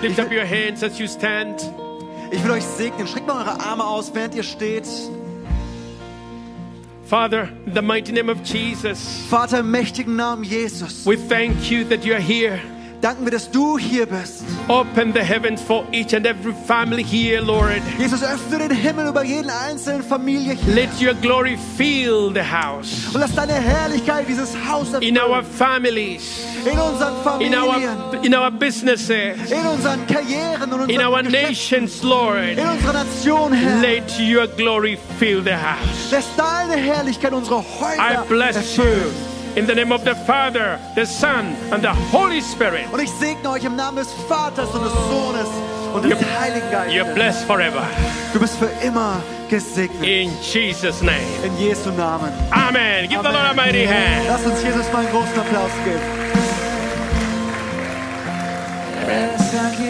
Lift 0.00 0.18
up 0.18 0.32
your 0.32 0.46
hands 0.46 0.82
as 0.82 0.98
you 0.98 1.06
stand. 1.06 1.60
Ich 2.30 2.42
will 2.42 2.52
euch 2.52 2.64
segnen. 2.64 3.06
Streckt 3.06 3.26
mal 3.26 3.46
eure 3.46 3.60
Arme 3.60 3.84
aus, 3.84 4.10
während 4.14 4.34
ihr 4.34 4.42
steht. 4.42 4.88
Father, 7.04 7.50
in 7.66 7.74
the 7.74 7.82
mighty 7.82 8.10
name 8.10 8.30
of 8.30 8.38
Jesus, 8.42 9.26
Vater, 9.28 9.58
im 9.58 9.70
mächtigen 9.70 10.16
Namen 10.16 10.44
Jesus, 10.44 11.04
we 11.04 11.18
thank 11.28 11.70
you 11.70 11.84
that 11.84 12.06
you 12.06 12.14
are 12.14 12.22
here. 12.22 12.58
Danken 13.02 13.24
wir, 13.26 13.32
dass 13.32 13.50
du 13.50 13.76
hier 13.78 14.06
bist. 14.06 14.44
Open 14.68 15.12
the 15.12 15.20
heavens 15.20 15.60
for 15.60 15.84
each 15.92 16.14
and 16.14 16.24
every 16.26 16.54
family 16.66 17.02
here, 17.04 17.40
Lord. 17.42 17.82
Jesus, 17.98 18.22
öffne 18.22 18.58
den 18.58 18.70
Himmel 18.70 19.08
über 19.08 19.24
jeden 19.24 19.50
einzelnen 19.50 20.02
Familie 20.02 20.54
hier. 20.54 20.74
Let 20.74 20.88
your 21.02 21.14
glory 21.14 21.58
fill 21.76 22.32
the 22.32 22.40
house. 22.42 23.12
Und 23.12 23.20
lass 23.20 23.34
deine 23.34 23.52
Herrlichkeit 23.54 24.26
dieses 24.28 24.54
Haus 24.68 24.88
In 25.00 25.18
our 25.18 25.36
erfüllen. 25.38 25.44
families, 25.58 26.22
In 26.64 26.78
unseren 26.78 27.14
in 27.40 27.52
Familien, 27.54 27.98
our 27.98 28.24
in 28.24 28.34
our 28.34 28.50
businesses, 28.50 29.50
in 29.50 29.66
unseren 29.66 30.06
Karrieren 30.06 30.72
und 30.72 30.88
in 30.90 31.00
our 31.00 31.18
unseren 31.18 31.32
nations, 31.32 32.02
Lord. 32.02 32.56
in 32.56 32.66
unserer 32.66 33.04
Nation, 33.04 33.52
Herr. 33.52 33.80
Let 33.80 34.18
your 34.20 34.46
glory 34.46 34.96
fill 35.18 35.42
the 35.42 35.50
house. 35.54 36.10
Lass 36.12 36.24
deine 36.36 36.76
Herrlichkeit 36.80 37.32
unsere 37.32 37.60
I 37.60 37.64
Häuser 37.80 38.24
bless 38.28 38.76
you 38.76 38.84
erfüllen. 38.84 39.31
In 39.56 39.66
the 39.66 39.74
name 39.74 39.92
of 39.92 40.02
the 40.04 40.14
Father, 40.14 40.78
the 40.94 41.04
Son, 41.04 41.54
and 41.70 41.82
the 41.82 41.92
Holy 42.10 42.40
Spirit. 42.40 42.86
Und 42.92 43.00
ich 43.00 43.10
segne 43.10 43.48
euch 43.50 43.64
im 43.64 43.76
Namen 43.76 43.96
des 43.98 44.12
Vaters 44.28 44.70
und 44.74 44.82
des 44.84 44.92
Sohnes 44.92 45.48
und 45.94 46.04
des 46.04 46.18
Heiligen 46.40 46.66
You're 46.88 47.04
Geistes. 47.04 47.14
blessed 47.14 47.44
forever. 47.46 47.82
Du 48.32 48.40
bist 48.40 48.56
für 48.56 48.70
immer 48.86 49.20
gesegnet. 49.50 50.02
In 50.02 50.30
Jesus' 50.40 51.02
name. 51.02 51.18
In 51.44 51.56
Jesu 51.58 51.90
Namen. 51.90 52.32
Amen. 52.50 53.08
Give 53.08 53.22
the 53.22 53.28
Lord 53.28 53.50
a 53.50 53.54
mighty 53.54 53.84
hand. 53.86 54.26
Lass 54.28 54.44
uns 54.46 54.62
Jesus 54.62 54.90
mal 54.92 55.00
einen 55.00 55.10
großen 55.10 55.38
Applaus 55.38 55.70
geben. 55.84 56.00
Danke, 59.52 59.82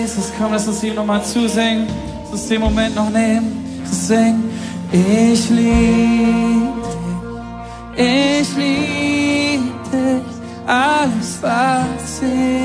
Jesus. 0.00 0.32
Komm, 0.36 0.52
lass 0.52 0.66
uns 0.66 0.82
ihm 0.82 0.94
nochmal 0.96 1.22
zusingen. 1.24 1.86
Lass 2.24 2.32
uns 2.32 2.48
den 2.48 2.60
Moment 2.60 2.94
noch 2.96 3.10
nehmen. 3.10 3.84
Zu 3.88 3.94
singen. 3.94 4.50
Ich 4.90 5.48
liebe 5.50 6.77
dich. 7.98 8.40
Ich 8.40 8.56
liebe 8.56 9.74
dich. 9.92 10.38
Alles, 10.66 11.38
was 11.42 12.22
ich 12.22 12.58